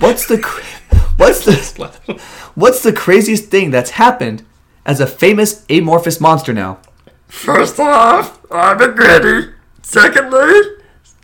[0.00, 0.38] What's the
[1.16, 2.20] what's the
[2.56, 4.44] what's the craziest thing that's happened
[4.84, 6.80] as a famous amorphous monster now?
[7.28, 9.52] First off, I'm a gritty.
[9.82, 10.60] Secondly,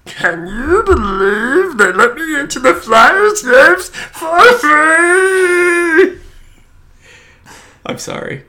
[0.04, 6.20] can you believe they let me into the Flyers games for free?
[7.84, 8.44] I'm sorry.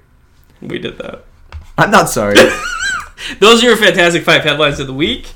[0.62, 1.26] We did that.
[1.80, 2.36] I'm not sorry.
[3.39, 5.34] Those are your fantastic five headlines of the week.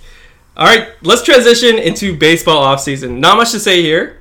[0.56, 3.18] All right, let's transition into baseball offseason.
[3.18, 4.20] Not much to say here.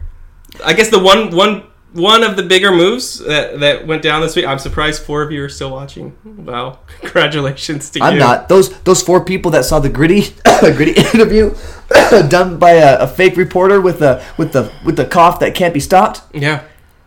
[0.65, 4.35] I guess the one one one of the bigger moves that, that went down this
[4.35, 4.47] week.
[4.47, 6.17] I'm surprised four of you are still watching.
[6.25, 8.05] Wow, congratulations to you.
[8.05, 8.49] I'm not.
[8.49, 11.55] Those those four people that saw the gritty gritty interview
[12.29, 15.75] done by a, a fake reporter with the with the with the cough that can't
[15.75, 16.23] be stopped.
[16.33, 16.65] Yeah.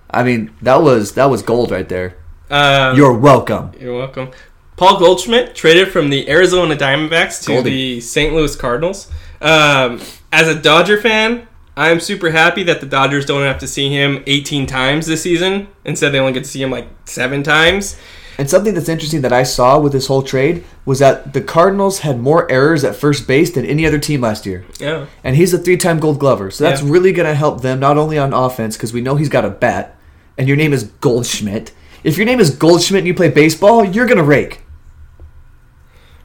[0.10, 2.18] I mean, that was that was gold right there.
[2.50, 3.72] Um, You're welcome.
[3.80, 4.32] You're welcome.
[4.78, 7.70] Paul Goldschmidt traded from the Arizona Diamondbacks to Goldie.
[7.96, 8.34] the St.
[8.34, 9.10] Louis Cardinals.
[9.42, 10.02] Um,
[10.34, 11.48] as a Dodger fan,
[11.78, 15.68] I'm super happy that the Dodgers don't have to see him 18 times this season.
[15.86, 17.98] Instead, they only get to see him like seven times.
[18.38, 22.00] And something that's interesting that I saw with this whole trade was that the Cardinals
[22.00, 24.66] had more errors at first base than any other team last year.
[24.78, 25.06] Yeah.
[25.24, 26.90] And he's a three-time Gold Glover, so that's Yeah.
[26.92, 29.50] really going to help them not only on offense because we know he's got a
[29.50, 29.98] bat,
[30.38, 31.72] and your name is Goldschmidt.
[32.04, 34.60] If your name is Goldschmidt and you play baseball, you're gonna rake.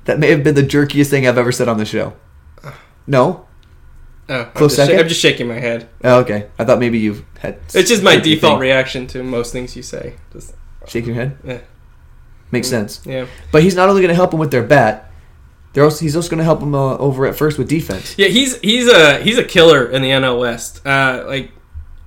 [0.05, 2.15] That may have been the jerkiest thing I've ever said on the show.
[3.07, 3.47] No?
[4.29, 5.01] Oh, I'm Close just, second?
[5.01, 5.89] I'm just shaking my head.
[6.05, 6.49] Oh, okay.
[6.59, 7.59] I thought maybe you've had.
[7.75, 8.61] It's just my default thing.
[8.61, 10.15] reaction to most things you say.
[10.33, 10.55] Just,
[10.87, 11.37] Shake your head.
[11.47, 11.59] eh,
[12.53, 13.01] Makes sense.
[13.05, 13.27] yeah.
[13.53, 15.11] But he's not only going to help him with their bat.
[15.73, 18.17] They're also, he's also going to help him uh, over at first with defense.
[18.19, 20.85] Yeah, he's he's a he's a killer in the NL West.
[20.85, 21.53] Uh, like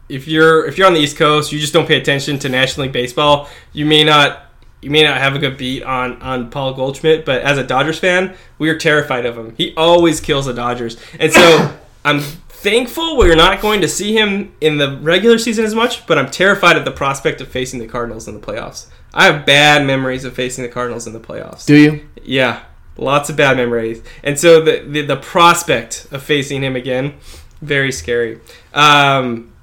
[0.09, 2.83] if you're if you're on the East Coast, you just don't pay attention to National
[2.85, 3.47] League baseball.
[3.71, 4.52] You may not
[4.83, 7.99] you may not have a good beat on on Paul Goldschmidt, but as a Dodgers
[7.99, 9.53] fan, we are terrified of him.
[9.57, 14.53] He always kills the Dodgers, and so I'm thankful we're not going to see him
[14.61, 16.05] in the regular season as much.
[16.05, 18.87] But I'm terrified of the prospect of facing the Cardinals in the playoffs.
[19.13, 21.65] I have bad memories of facing the Cardinals in the playoffs.
[21.65, 22.07] Do you?
[22.23, 22.63] Yeah,
[22.97, 27.15] lots of bad memories, and so the the, the prospect of facing him again,
[27.61, 28.39] very scary.
[28.73, 29.53] Um,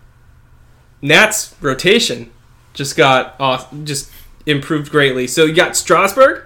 [1.02, 2.30] Nats rotation
[2.74, 4.10] just got off, just
[4.46, 5.26] improved greatly.
[5.26, 6.42] So you got Strasburg,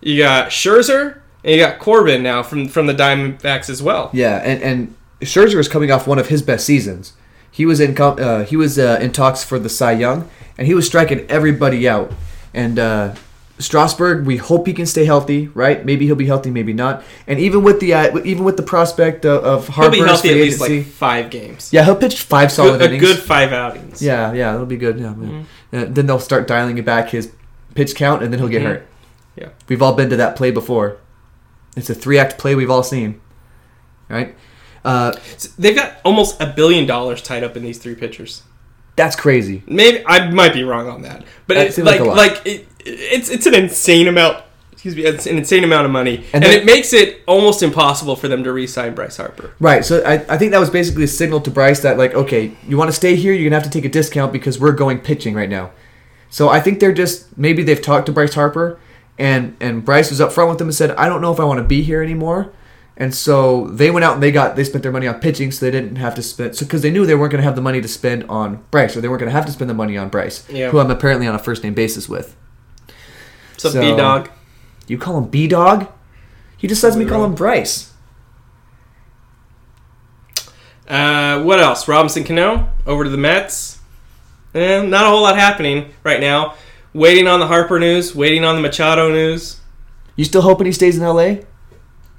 [0.00, 4.10] you got Scherzer, and you got Corbin now from from the Diamondbacks as well.
[4.12, 7.14] Yeah, and and Scherzer is coming off one of his best seasons.
[7.50, 10.74] He was in uh, he was uh, in talks for the Cy Young, and he
[10.74, 12.12] was striking everybody out.
[12.54, 13.14] And uh,
[13.58, 15.84] Strasburg, we hope he can stay healthy, right?
[15.84, 17.02] Maybe he'll be healthy, maybe not.
[17.26, 20.28] And even with the uh, even with the prospect of, of He'll Harper's be healthy
[20.30, 21.70] at least agency, like five games.
[21.72, 23.02] yeah, he'll pitch five solid Good- a innings.
[23.04, 24.02] good five outings.
[24.02, 24.98] Yeah, yeah, that'll be good.
[24.98, 25.42] Yeah, Mm-hmm.
[25.70, 25.84] yeah.
[25.84, 27.30] Then they'll start dialing it back his
[27.74, 28.66] pitch count, and then he'll get Mhm.
[28.66, 28.86] hurt.
[29.36, 29.48] Yeah.
[29.68, 30.96] we've all been to that play before.
[31.76, 33.20] It's a three act play we've all seen,
[34.08, 34.34] right?
[34.84, 38.42] Uh, So they've got almost a billion dollars tied up in these three pitchers.
[38.94, 39.62] that's crazy.
[39.66, 42.66] Maybe I might be wrong on that, but That it's like like a like it,
[42.84, 44.42] it's it's an insane amount.
[44.72, 47.62] Excuse me, it's an insane amount of money, and, And then- it makes it almost
[47.62, 49.52] impossible for them to re-sign Bryce Harper.
[49.60, 49.84] Right.
[49.84, 52.76] So I, I think that was basically a signal to Bryce that like, okay, you
[52.76, 55.34] want to stay here, you're gonna have to take a discount because we're going pitching
[55.34, 55.70] right now.
[56.30, 58.80] So I think they're just maybe they've talked to Bryce Harper,
[59.18, 61.44] and and Bryce was up front with them and said, I don't know if I
[61.44, 62.52] want to be here anymore.
[62.96, 65.64] And so they went out and they got they spent their money on pitching, so
[65.64, 67.62] they didn't have to spend so because they knew they weren't going to have the
[67.62, 69.96] money to spend on Bryce, or they weren't going to have to spend the money
[69.96, 70.70] on Bryce, Yeah.
[70.70, 72.34] who I'm apparently on a first name basis with.
[73.62, 74.28] So, So- B dog.
[74.88, 75.86] You call him B Dog?
[76.58, 77.92] He just lets me call him Bryce.
[80.88, 81.86] Uh, what else?
[81.86, 83.78] Robinson Cano over to the Mets.
[84.52, 86.54] Eh, not a whole lot happening right now.
[86.92, 88.16] Waiting on the Harper news.
[88.16, 89.60] Waiting on the Machado news.
[90.16, 91.46] You still hoping he stays in L.A.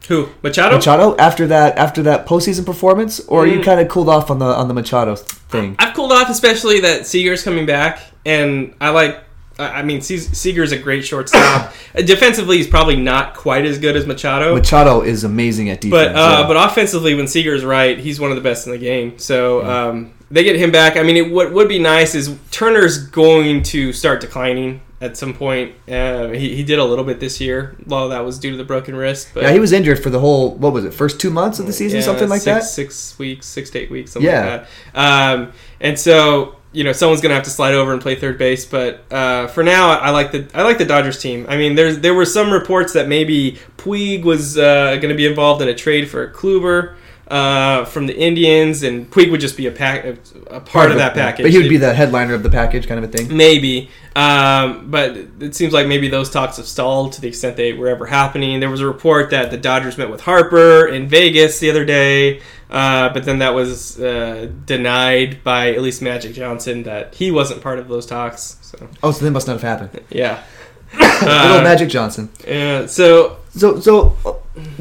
[0.07, 0.29] Who?
[0.41, 0.77] Machado.
[0.77, 3.65] Machado after that after that postseason performance, or you Mm.
[3.65, 5.75] kind of cooled off on the on the Machado thing?
[5.77, 9.19] I've cooled off, especially that Seager's coming back, and I like.
[9.59, 11.73] I I mean, Se- is a great shortstop.
[11.95, 14.55] Defensively, he's probably not quite as good as Machado.
[14.55, 16.13] Machado is amazing at defense.
[16.13, 16.47] But uh, yeah.
[16.47, 19.17] but offensively, when Seager is right, he's one of the best in the game.
[19.19, 20.97] So um, they get him back.
[20.97, 25.33] I mean, it, what would be nice is Turner's going to start declining at some
[25.33, 25.75] point.
[25.87, 27.75] Uh, he, he did a little bit this year.
[27.85, 29.29] A lot of that was due to the broken wrist.
[29.33, 31.67] But yeah, he was injured for the whole what was it first two months of
[31.67, 32.65] the season, yeah, something like six, that.
[32.65, 34.49] Six weeks, six to eight weeks, something Yeah.
[34.49, 35.33] like that.
[35.33, 35.51] Um,
[35.81, 38.65] and so you know someone's gonna have to slide over and play third base.
[38.65, 41.45] But uh, for now, I like the I like the Dodgers team.
[41.47, 45.25] I mean, there's there were some reports that maybe Puig was uh, going to be
[45.25, 46.95] involved in a trade for Kluber.
[47.25, 50.05] Uh, from the Indians, and Puig would just be a pack,
[50.51, 51.45] a part, of that package.
[51.45, 53.35] But he would be the headliner of the package, kind of a thing.
[53.35, 53.89] Maybe.
[54.15, 57.87] Um, but it seems like maybe those talks have stalled to the extent they were
[57.87, 58.59] ever happening.
[58.59, 62.41] There was a report that the Dodgers met with Harper in Vegas the other day,
[62.73, 67.61] uh, but then that was uh, denied by at least Magic Johnson that he wasn't
[67.61, 68.57] part of those talks.
[68.61, 70.03] So, Oh, so they must not have happened.
[70.09, 70.43] yeah.
[70.97, 72.29] Good Uh, Magic Johnson.
[72.47, 74.15] yeah, so, So so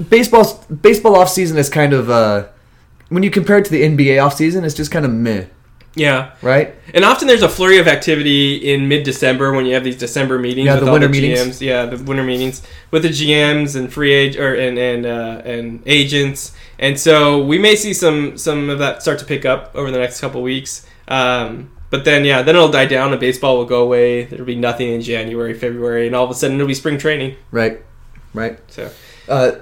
[0.08, 2.46] baseball baseball off season is kind of uh,
[3.08, 5.44] when you compare it to the NBA off season, it's just kind of meh,
[5.94, 6.30] yeah.
[6.42, 6.74] right?
[6.94, 10.66] And often there's a flurry of activity in mid-December when you have these December meetings
[10.66, 11.58] Yeah, with the winter the meetings.
[11.58, 11.60] GMs.
[11.60, 15.82] Yeah, the winter meetings with the GMs and free age or and and uh, and
[15.86, 16.52] agents.
[16.82, 19.98] And so we may see some some of that start to pick up over the
[19.98, 20.84] next couple weeks.
[21.08, 24.24] Um, but then yeah, then it'll die down and baseball will go away.
[24.24, 27.36] There'll be nothing in January, February, and all of a sudden it'll be spring training.
[27.50, 27.82] Right,
[28.34, 28.58] right.
[28.70, 28.90] So
[29.28, 29.52] Uh,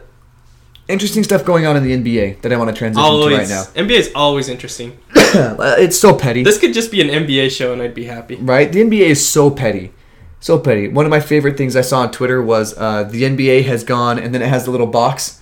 [0.89, 3.75] interesting stuff going on in the NBA that I want to transition always to right
[3.77, 3.83] now.
[3.85, 4.99] NBA is always interesting.
[5.33, 6.43] It's so petty.
[6.43, 8.37] This could just be an NBA show and I'd be happy.
[8.37, 8.73] right?
[8.73, 9.93] The NBA is so petty.
[10.41, 10.89] So petty.
[10.89, 14.18] One of my favorite things I saw on Twitter was uh, the NBA has gone,
[14.18, 15.39] and then it has the little box,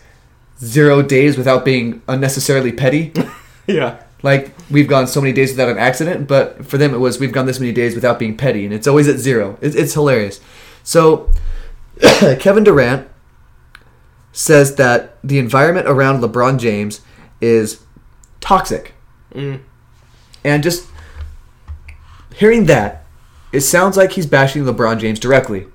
[0.61, 3.13] zero days without being unnecessarily petty.
[3.67, 4.03] Yeah.
[4.23, 7.33] like, we've gone so many days without an accident, but for them it was, we've
[7.33, 9.59] gone this many days without being petty, and it's always at zero.
[9.61, 10.41] It's, it's hilarious.
[10.83, 11.31] So,
[12.39, 13.07] Kevin Durant
[14.33, 17.03] says that the environment around LeBron James
[17.43, 17.83] is
[18.41, 18.95] toxic
[19.35, 19.61] Mm.
[20.45, 20.89] and just
[22.35, 23.05] hearing that,
[23.53, 25.67] it sounds like he's bashing LeBron James directly.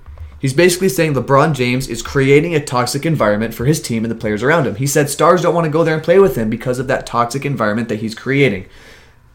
[0.44, 4.14] He's basically saying LeBron James is creating a toxic environment for his team and the
[4.14, 4.74] players around him.
[4.74, 7.06] He said stars don't want to go there and play with him because of that
[7.06, 8.66] toxic environment that he's creating.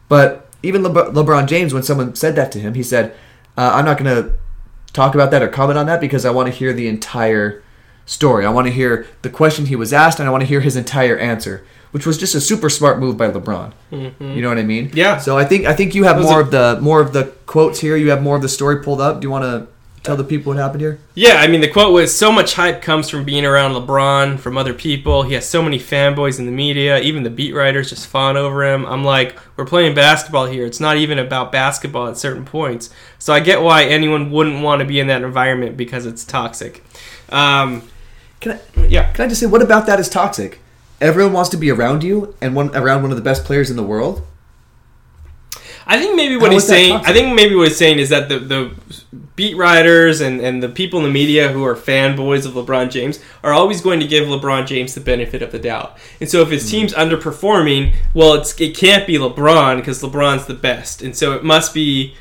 [0.07, 3.16] But even Le- LeBron James, when someone said that to him, he said,
[3.57, 4.34] uh, I'm not going to
[4.93, 7.64] talk about that or comment on that because I want to hear the entire
[8.05, 8.45] story.
[8.45, 10.76] I want to hear the question he was asked and I want to hear his
[10.76, 13.74] entire answer, which was just a super smart move by LeBron.
[13.89, 14.91] You know what I mean?
[14.93, 15.18] Yeah.
[15.18, 17.80] So I think I think you have more are- of the more of the quotes
[17.80, 17.95] here.
[17.95, 19.22] You have more of the story pulled up.
[19.22, 19.68] Do you want to
[20.04, 21.00] tell the people what happened here?
[21.14, 24.58] Yeah, I mean, the quote was so much hype comes from being around LeBron, from
[24.58, 25.24] other people.
[25.24, 28.66] He has so many fanboys in the media, even the beat writers just fawn over
[28.66, 28.86] him.
[28.86, 30.66] I'm like, we're playing basketball here.
[30.66, 32.89] It's not even about basketball at certain points.
[33.18, 36.84] So I get why anyone wouldn't want to be in that environment because it's toxic.
[37.30, 37.84] Um,
[38.39, 39.12] Can I yeah.
[39.12, 40.60] can I just say what about that is toxic?
[41.02, 43.76] Everyone wants to be around you and one around one of the best players in
[43.78, 44.26] the world.
[45.92, 46.94] I think maybe what How he's saying.
[47.04, 48.72] I think maybe what he's saying is that the the
[49.36, 53.20] beat writers and and the people in the media who are fanboys of LeBron James
[53.44, 55.98] are always going to give LeBron James the benefit of the doubt.
[56.22, 56.54] And so if Hmm.
[56.54, 61.34] his team's underperforming, well, it's it can't be LeBron because LeBron's the best, and so
[61.34, 62.14] it must be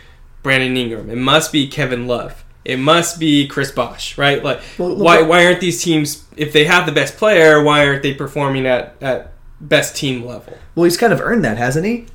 [0.42, 1.10] Brandon Ingram.
[1.10, 2.44] It must be Kevin Love.
[2.64, 4.42] It must be Chris Bosh, right?
[4.42, 7.62] Like, Well, why why aren't these teams if they have the best player?
[7.62, 10.56] Why aren't they performing at at best team level?
[10.74, 12.06] Well, he's kind of earned that, hasn't he?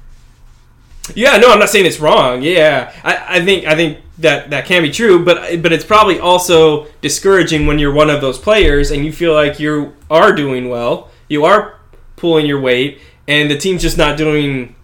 [1.15, 2.41] Yeah, no, I'm not saying it's wrong.
[2.41, 6.19] Yeah, I, I think I think that that can be true, but but it's probably
[6.19, 10.69] also discouraging when you're one of those players and you feel like you are doing
[10.69, 11.79] well, you are
[12.15, 14.75] pulling your weight, and the team's just not doing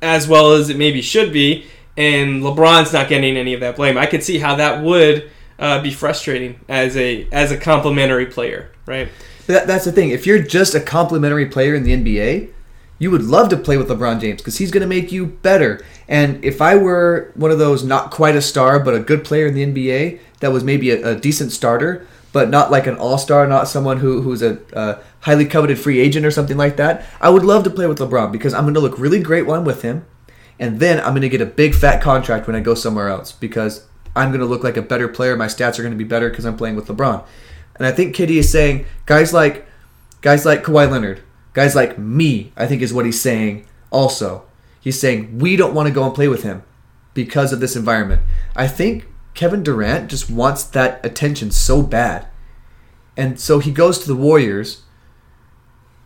[0.00, 3.98] as well as it maybe should be, and LeBron's not getting any of that blame.
[3.98, 8.72] I could see how that would uh, be frustrating as a as a complimentary player,
[8.86, 9.08] right?
[9.46, 10.10] That, that's the thing.
[10.10, 12.50] If you're just a complimentary player in the NBA,
[13.00, 15.84] you would love to play with LeBron James because he's going to make you better.
[16.06, 19.46] And if I were one of those not quite a star but a good player
[19.46, 23.16] in the NBA that was maybe a, a decent starter, but not like an all
[23.16, 27.04] star, not someone who, who's a, a highly coveted free agent or something like that,
[27.20, 29.58] I would love to play with LeBron because I'm going to look really great when
[29.58, 30.04] I'm with him.
[30.58, 33.32] And then I'm going to get a big fat contract when I go somewhere else
[33.32, 35.34] because I'm going to look like a better player.
[35.36, 37.24] My stats are going to be better because I'm playing with LeBron.
[37.76, 39.66] And I think KD is saying guys like
[40.20, 41.22] guys like Kawhi Leonard,
[41.52, 44.44] guys like me, I think is what he's saying also.
[44.80, 46.62] He's saying we don't want to go and play with him
[47.14, 48.22] because of this environment.
[48.56, 52.26] I think Kevin Durant just wants that attention so bad.
[53.16, 54.82] And so he goes to the Warriors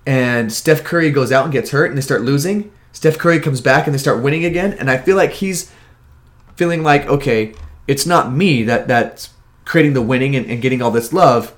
[0.07, 2.73] and Steph Curry goes out and gets hurt and they start losing.
[2.93, 5.71] Steph Curry comes back and they start winning again and I feel like he's
[6.57, 7.55] feeling like okay,
[7.87, 9.31] it's not me that that's
[9.65, 11.55] creating the winning and, and getting all this love.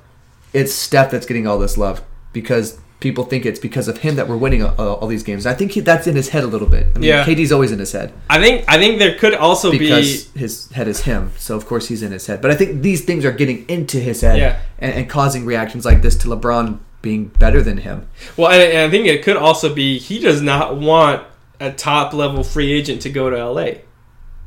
[0.53, 4.27] It's Steph that's getting all this love because people think it's because of him that
[4.27, 5.45] we're winning all these games.
[5.47, 6.87] I think he, that's in his head a little bit.
[6.95, 7.25] I mean, Yeah.
[7.25, 10.71] KD's always in his head I think I think there could also because be his
[10.73, 11.33] head is him.
[11.37, 12.41] So of course he's in his head.
[12.41, 14.61] But I think these things are getting into his head Yeah.
[14.79, 18.09] and, and causing reactions like this to LeBron being better than him.
[18.37, 21.23] Well, and, and I think it could also be he does not want
[21.61, 23.69] a top level free agent to go to LA.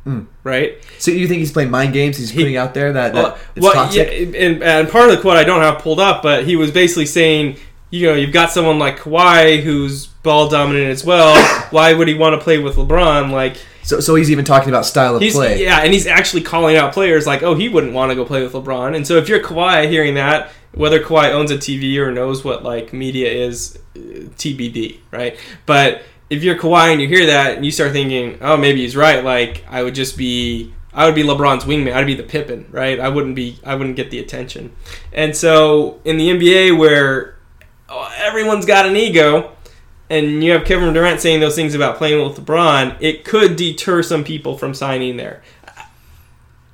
[0.05, 0.25] Mm.
[0.43, 0.77] Right?
[0.97, 2.17] So you think he's playing mind games?
[2.17, 4.07] He's putting out there that, that Well, it's well, toxic.
[4.07, 6.71] yeah, and, and part of the quote I don't have pulled up, but he was
[6.71, 7.57] basically saying,
[7.91, 11.35] you know, you've got someone like Kawhi who's ball dominant as well.
[11.71, 13.31] Why would he want to play with LeBron?
[13.31, 15.63] Like, So, so he's even talking about style of he's play.
[15.63, 18.43] yeah, and he's actually calling out players like, oh, he wouldn't want to go play
[18.43, 18.95] with LeBron.
[18.95, 22.63] And so if you're Kawhi hearing that, whether Kawhi owns a TV or knows what
[22.63, 23.99] like media is, uh,
[24.37, 25.37] TBD, right?
[25.65, 28.95] But if you're Kawhi and you hear that and you start thinking, oh, maybe he's
[28.95, 29.23] right.
[29.23, 31.93] Like I would just be, I would be LeBron's wingman.
[31.93, 32.99] I'd be the Pippin, right?
[32.99, 34.75] I wouldn't be, I wouldn't get the attention.
[35.11, 37.35] And so in the NBA where
[37.89, 39.51] oh, everyone's got an ego.
[40.11, 44.01] And you have Kevin Durant saying those things about playing with LeBron, it could deter
[44.01, 45.43] some people from signing there.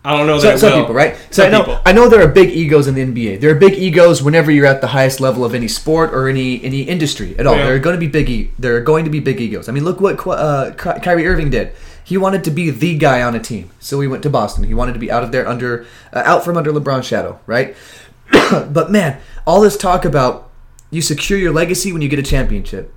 [0.05, 0.81] I don't know So, that some will.
[0.81, 1.17] people, right?
[1.31, 1.79] So Some I know, people.
[1.83, 3.41] I know there are big egos in the NBA.
[3.41, 6.63] There are big egos whenever you're at the highest level of any sport or any
[6.63, 7.55] any industry at all.
[7.57, 7.65] Yeah.
[7.65, 8.29] There are going to be big.
[8.29, 9.67] E- there are going to be big egos.
[9.67, 11.73] I mean, look what uh, Kyrie Irving did.
[12.03, 14.63] He wanted to be the guy on a team, so he went to Boston.
[14.65, 17.75] He wanted to be out of there under, uh, out from under LeBron's shadow, right?
[18.31, 20.51] but man, all this talk about
[20.90, 22.94] you secure your legacy when you get a championship.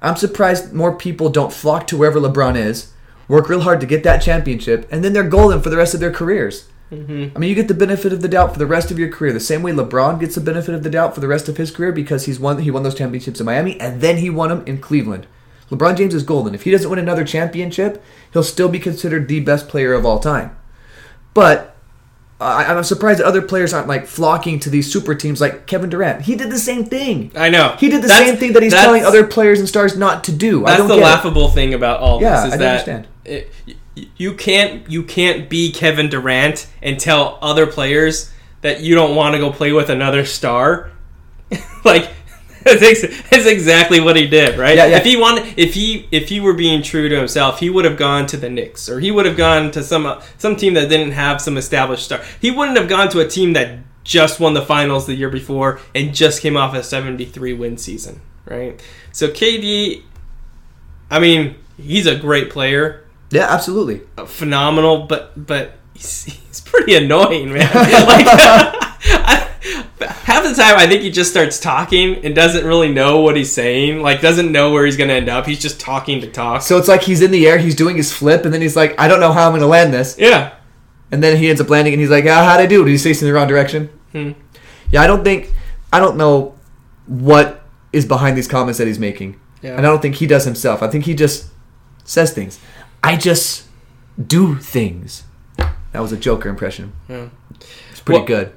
[0.00, 2.92] I'm surprised more people don't flock to wherever LeBron is,
[3.26, 6.00] work real hard to get that championship, and then they're golden for the rest of
[6.00, 6.68] their careers.
[6.90, 7.36] Mm-hmm.
[7.36, 9.32] I mean, you get the benefit of the doubt for the rest of your career,
[9.32, 11.70] the same way LeBron gets the benefit of the doubt for the rest of his
[11.70, 14.64] career because he's won he won those championships in Miami and then he won them
[14.66, 15.26] in Cleveland.
[15.70, 16.54] LeBron James is golden.
[16.54, 20.18] If he doesn't win another championship, he'll still be considered the best player of all
[20.18, 20.56] time.
[21.34, 21.76] But
[22.40, 25.90] I, I'm surprised that other players aren't like flocking to these super teams like Kevin
[25.90, 26.22] Durant.
[26.22, 27.32] He did the same thing.
[27.34, 29.96] I know He did the That's- same thing that he's telling other players and stars
[29.96, 30.64] not to do.
[30.64, 31.04] I That's don't the get it.
[31.04, 33.08] laughable thing about all Yeah, this is I that understand.
[33.24, 33.52] it-
[34.16, 39.34] you can't you can't be Kevin Durant and tell other players that you don't want
[39.34, 40.92] to go play with another star.
[41.84, 42.08] like
[42.76, 44.76] that's exactly what he did, right?
[44.76, 44.96] Yeah, yeah.
[44.98, 47.96] If he wanted, if he if he were being true to himself, he would have
[47.96, 50.88] gone to the Knicks or he would have gone to some uh, some team that
[50.88, 52.20] didn't have some established star.
[52.40, 55.80] He wouldn't have gone to a team that just won the finals the year before
[55.94, 58.80] and just came off a 73 win season, right?
[59.12, 60.02] So KD
[61.10, 64.02] I mean, he's a great player, Yeah, absolutely.
[64.26, 67.60] phenomenal, but but he's, he's pretty annoying, man.
[67.74, 68.26] like
[69.10, 69.37] I,
[70.56, 74.02] the time, I think he just starts talking and doesn't really know what he's saying.
[74.02, 75.46] Like doesn't know where he's gonna end up.
[75.46, 76.62] He's just talking to talk.
[76.62, 78.98] So it's like he's in the air, he's doing his flip, and then he's like,
[78.98, 80.16] I don't know how I'm going to land this.
[80.18, 80.54] yeah,
[81.10, 82.84] And then he ends up landing, and he's like, ah, how'd I do?
[82.84, 83.88] Did he say in the wrong direction?
[84.12, 84.32] Hmm.
[84.90, 85.52] Yeah, I don't think,
[85.92, 86.54] I don't know
[87.06, 87.62] what
[87.92, 89.38] is behind these comments that he's making.
[89.62, 89.76] Yeah.
[89.76, 90.82] And I don't think he does himself.
[90.82, 91.48] I think he just
[92.04, 92.58] says things.
[93.02, 93.64] I just
[94.24, 95.24] do things.
[95.92, 96.92] That was a Joker impression.
[97.08, 97.28] Yeah.
[97.90, 98.52] It's pretty Well- good.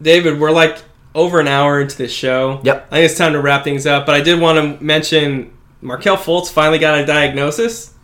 [0.00, 0.78] David, we're like
[1.14, 2.60] over an hour into this show.
[2.64, 2.86] Yep.
[2.90, 4.06] I think it's time to wrap things up.
[4.06, 7.94] But I did want to mention Markelle Fultz finally got a diagnosis: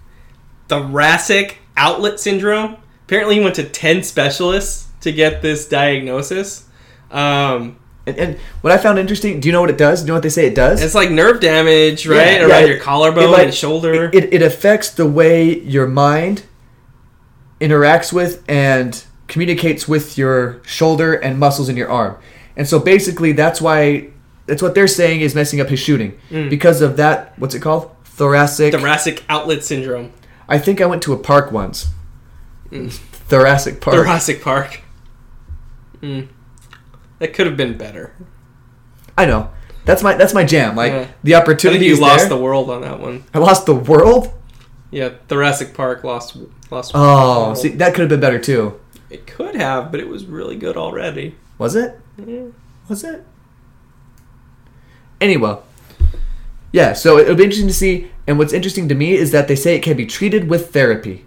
[0.68, 2.76] thoracic outlet syndrome.
[3.06, 6.66] Apparently, he went to ten specialists to get this diagnosis.
[7.10, 7.76] Um,
[8.06, 10.00] And, and what I found interesting, do you know what it does?
[10.00, 10.82] Do you know what they say it does?
[10.82, 14.10] it's like nerve damage, right, Yeah, around yeah, your it- collarbone it, like, and shoulder.
[14.12, 16.42] It, it affects the way your mind
[17.60, 22.16] interacts with and communicates with your shoulder and muscles in your arm.
[22.58, 24.08] And so basically, that's why
[24.46, 26.50] that's what they're saying is messing up his shooting Mm.
[26.50, 27.32] because of that.
[27.38, 27.90] What's it called?
[28.04, 28.72] Thoracic.
[28.74, 30.12] thoracic outlet syndrome.
[30.48, 31.86] I think I went to a park once.
[32.70, 32.90] Mm.
[32.90, 33.94] Thoracic Park.
[33.96, 34.80] Thoracic Park.
[36.02, 36.28] Mm.
[37.18, 38.12] That could have been better.
[39.16, 39.50] I know.
[39.84, 40.76] That's my that's my jam.
[40.76, 41.06] Like Yeah.
[41.24, 42.28] the I opportunity think you lost there.
[42.30, 43.24] the world on that one.
[43.34, 44.32] I lost the world.
[44.90, 46.36] Yeah, Thoracic Park lost
[46.70, 46.92] lost.
[46.94, 48.80] Oh, see, that could have been better too.
[49.10, 51.34] it could have, but it was really good already.
[51.58, 51.98] Was it?
[52.24, 52.44] Yeah.
[52.88, 53.24] Was it?
[55.20, 55.56] Anyway,
[56.72, 56.92] yeah.
[56.92, 58.10] So it'll be interesting to see.
[58.26, 61.24] And what's interesting to me is that they say it can be treated with therapy.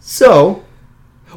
[0.00, 0.62] So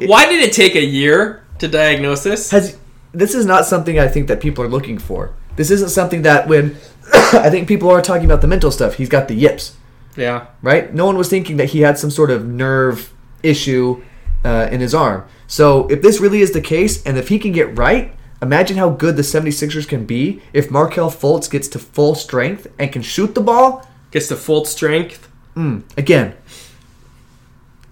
[0.00, 2.50] Why did it take a year to diagnose this?
[2.50, 2.76] has
[3.12, 5.34] this is not something I think that people are looking for.
[5.56, 6.76] This isn't something that when
[7.32, 8.94] I think people are talking about the mental stuff.
[8.94, 9.76] He's got the yips,
[10.14, 10.92] Yeah, right?
[10.94, 13.12] No one was thinking that he had some sort of nerve
[13.42, 14.02] issue
[14.44, 15.24] uh, in his arm.
[15.48, 18.90] So if this really is the case, and if he can get right, imagine how
[18.90, 23.34] good the 76ers can be if Markelle Fultz gets to full strength and can shoot
[23.34, 23.84] the ball.
[24.12, 25.28] gets to full strength.
[25.56, 26.36] Mm, again.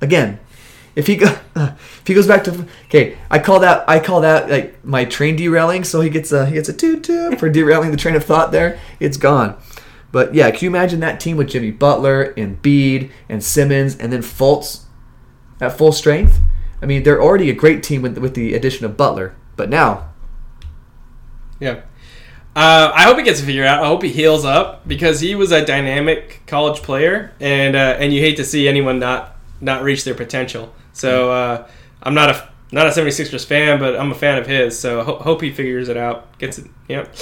[0.01, 0.39] Again.
[0.95, 4.49] If he go, if he goes back to okay, I call that I call that
[4.49, 5.85] like my train derailing.
[5.85, 8.51] So he gets a he gets a toot toot for derailing the train of thought.
[8.53, 9.57] There, it's gone.
[10.11, 14.11] But yeah, can you imagine that team with Jimmy Butler and Bede and Simmons and
[14.11, 14.85] then Fultz
[15.61, 16.41] at full strength?
[16.87, 19.35] I mean, they're already a great team with with the addition of Butler.
[19.57, 20.11] But now,
[21.59, 21.81] Yeah.
[22.55, 23.83] Uh, I hope he gets figured out.
[23.83, 28.13] I hope he heals up because he was a dynamic college player, and uh, and
[28.15, 30.73] you hate to see anyone not not reach their potential.
[30.93, 31.69] So uh,
[32.05, 34.79] I'm not a not a 76ers fan, but I'm a fan of his.
[34.79, 36.39] So ho- hope he figures it out.
[36.39, 36.67] Gets it.
[36.89, 37.15] Yep.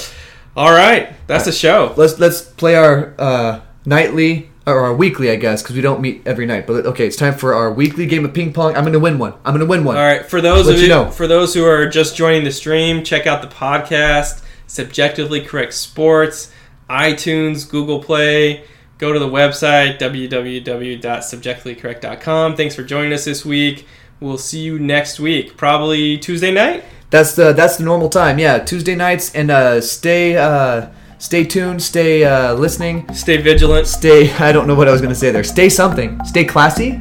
[0.56, 1.94] All right, that's the show.
[1.96, 6.22] let's let's play our uh, nightly or our weekly, I guess, because we don't meet
[6.26, 6.66] every night.
[6.66, 8.76] But okay, it's time for our weekly game of ping pong.
[8.76, 9.34] I'm gonna win one.
[9.44, 9.96] I'm gonna win one.
[9.96, 11.10] All right, for those Let of you you, know.
[11.10, 16.50] for those who are just joining the stream, check out the podcast, Subjectively Correct Sports,
[16.88, 18.64] iTunes, Google Play.
[18.98, 22.56] Go to the website www.subjectivelycorrect.com.
[22.56, 23.86] Thanks for joining us this week.
[24.20, 26.84] We'll see you next week, probably Tuesday night.
[27.10, 28.38] That's the that's the normal time.
[28.38, 30.88] Yeah, Tuesday nights, and uh, stay uh,
[31.24, 33.86] stay tuned, stay uh, listening, Stay vigilant.
[33.86, 34.30] stay.
[34.48, 35.42] I don't know what I was gonna say there.
[35.42, 36.22] Stay something.
[36.24, 37.00] Stay classy.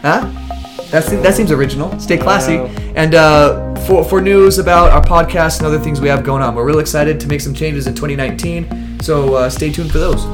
[0.00, 0.32] Huh?
[0.90, 1.98] That's that seems original.
[2.00, 2.56] Stay classy.
[2.56, 2.70] Wow.
[2.96, 6.54] And uh, for for news about our podcast and other things we have going on,
[6.54, 9.00] we're real excited to make some changes in 2019.
[9.02, 10.24] So uh, stay tuned for those.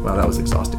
[0.00, 0.73] Wow, that was exhausting.